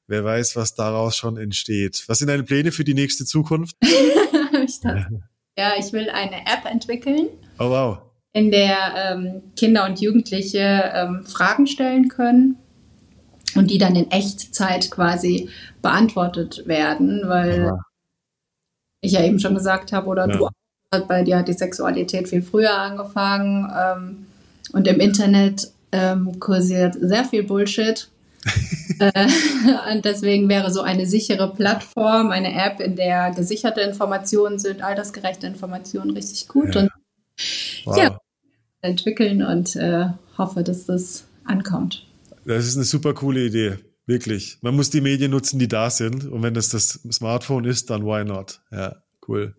[0.07, 2.03] Wer weiß, was daraus schon entsteht.
[2.07, 3.75] Was sind deine Pläne für die nächste Zukunft?
[5.57, 7.29] ja, ich will eine App entwickeln.
[7.59, 7.99] Oh wow.
[8.33, 12.57] In der ähm, Kinder und Jugendliche ähm, Fragen stellen können
[13.55, 15.49] und die dann in Echtzeit quasi
[15.81, 17.85] beantwortet werden, weil Aha
[19.01, 20.37] ich ja eben schon gesagt habe, oder ja.
[20.37, 20.49] du
[21.07, 24.25] bei dir hat die Sexualität viel früher angefangen ähm,
[24.73, 28.09] und im Internet ähm, kursiert sehr viel Bullshit.
[28.99, 29.27] äh,
[29.93, 35.47] und deswegen wäre so eine sichere Plattform, eine App, in der gesicherte Informationen sind, altersgerechte
[35.47, 36.81] Informationen richtig gut ja.
[36.81, 36.89] und
[37.85, 37.97] wow.
[37.97, 38.17] ja,
[38.81, 42.05] entwickeln und äh, hoffe, dass das ankommt.
[42.45, 43.77] Das ist eine super coole Idee.
[44.11, 44.57] Wirklich.
[44.59, 46.25] Man muss die Medien nutzen, die da sind.
[46.25, 48.61] Und wenn das das Smartphone ist, dann why not?
[48.69, 49.55] Ja, cool.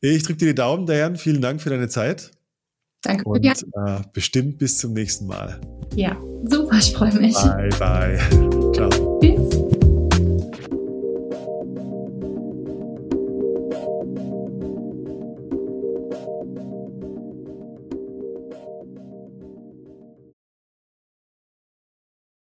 [0.00, 1.16] Ich drücke dir die Daumen, Diane.
[1.16, 2.32] Vielen Dank für deine Zeit.
[3.02, 3.22] Danke.
[3.22, 5.60] Und äh, bestimmt bis zum nächsten Mal.
[5.94, 7.34] Ja, super, ich freue mich.
[7.34, 8.18] Bye, bye.
[8.74, 9.20] Ciao.
[9.22, 9.61] Tschüss.